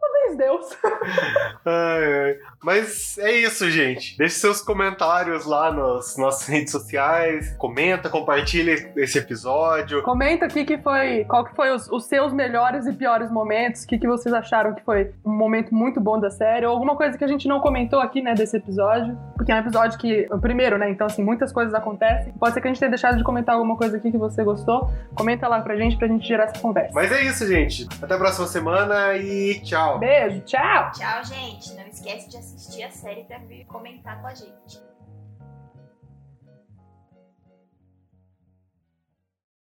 talvez 0.00 0.36
Deus. 0.36 0.66
Ai, 1.64 2.22
ai. 2.22 2.36
Mas 2.62 3.18
é 3.18 3.32
isso, 3.32 3.70
gente. 3.70 4.16
Deixe 4.16 4.36
seus 4.36 4.62
comentários 4.62 5.44
lá 5.44 5.70
nas 5.70 6.16
nossas 6.16 6.46
redes 6.48 6.72
sociais. 6.72 7.54
Comenta, 7.58 8.08
compartilha 8.08 8.72
esse 8.96 9.18
episódio. 9.18 10.02
Comenta 10.02 10.46
aqui 10.46 10.64
que 10.64 10.78
foi, 10.78 11.24
qual 11.24 11.44
que 11.44 11.54
foi 11.54 11.70
os, 11.70 11.88
os 11.90 12.06
seus 12.06 12.32
melhores 12.32 12.86
e 12.86 12.92
piores 12.92 13.30
momentos, 13.30 13.84
o 13.84 13.86
que, 13.86 13.98
que 13.98 14.06
vocês 14.06 14.34
acharam 14.34 14.74
que 14.74 14.82
foi 14.82 15.12
um 15.24 15.32
momento 15.32 15.74
muito 15.74 16.00
bom 16.00 16.18
da 16.18 16.30
série, 16.30 16.66
ou 16.66 16.72
alguma 16.72 16.96
coisa 16.96 17.16
que 17.16 17.24
a 17.24 17.28
gente 17.28 17.46
não 17.46 17.60
comentou 17.60 18.00
aqui, 18.00 18.22
né, 18.22 18.34
desse 18.34 18.56
episódio, 18.56 19.16
porque 19.36 19.52
é 19.52 19.54
um 19.54 19.58
episódio 19.58 19.98
que, 19.98 20.26
o 20.30 20.38
primeiro, 20.38 20.78
né, 20.78 20.90
então 20.90 21.06
assim, 21.06 21.22
muitas 21.22 21.52
coisas 21.52 21.74
acontecem, 21.74 22.32
pode 22.32 22.54
ser 22.54 22.60
que 22.60 22.68
a 22.68 22.70
gente 22.70 22.80
tenha 22.80 22.90
deixado 22.90 23.16
de 23.16 23.24
comentar 23.24 23.54
alguma 23.54 23.76
coisa 23.76 23.96
aqui 23.96 24.10
que 24.10 24.18
você 24.18 24.42
gostou, 24.42 24.90
comenta 25.14 25.46
lá 25.48 25.60
pra 25.60 25.76
gente, 25.76 25.96
pra 25.96 26.08
gente 26.08 26.26
gerar 26.26 26.44
essa 26.44 26.60
conversa. 26.60 26.92
Mas 26.94 27.12
é 27.12 27.22
isso, 27.24 27.46
gente. 27.46 27.88
Até 28.02 28.14
a 28.14 28.18
próxima 28.18 28.46
semana 28.46 29.16
e 29.16 29.60
tchau. 29.60 29.87
Beijo, 29.96 30.40
tchau! 30.42 30.92
Tchau, 30.92 31.24
gente. 31.24 31.72
Não 31.74 31.86
esquece 31.86 32.28
de 32.28 32.36
assistir 32.36 32.82
a 32.82 32.90
série 32.90 33.24
pra 33.24 33.38
vir 33.38 33.64
comentar 33.66 34.20
com 34.20 34.26
a 34.26 34.34
gente. 34.34 34.87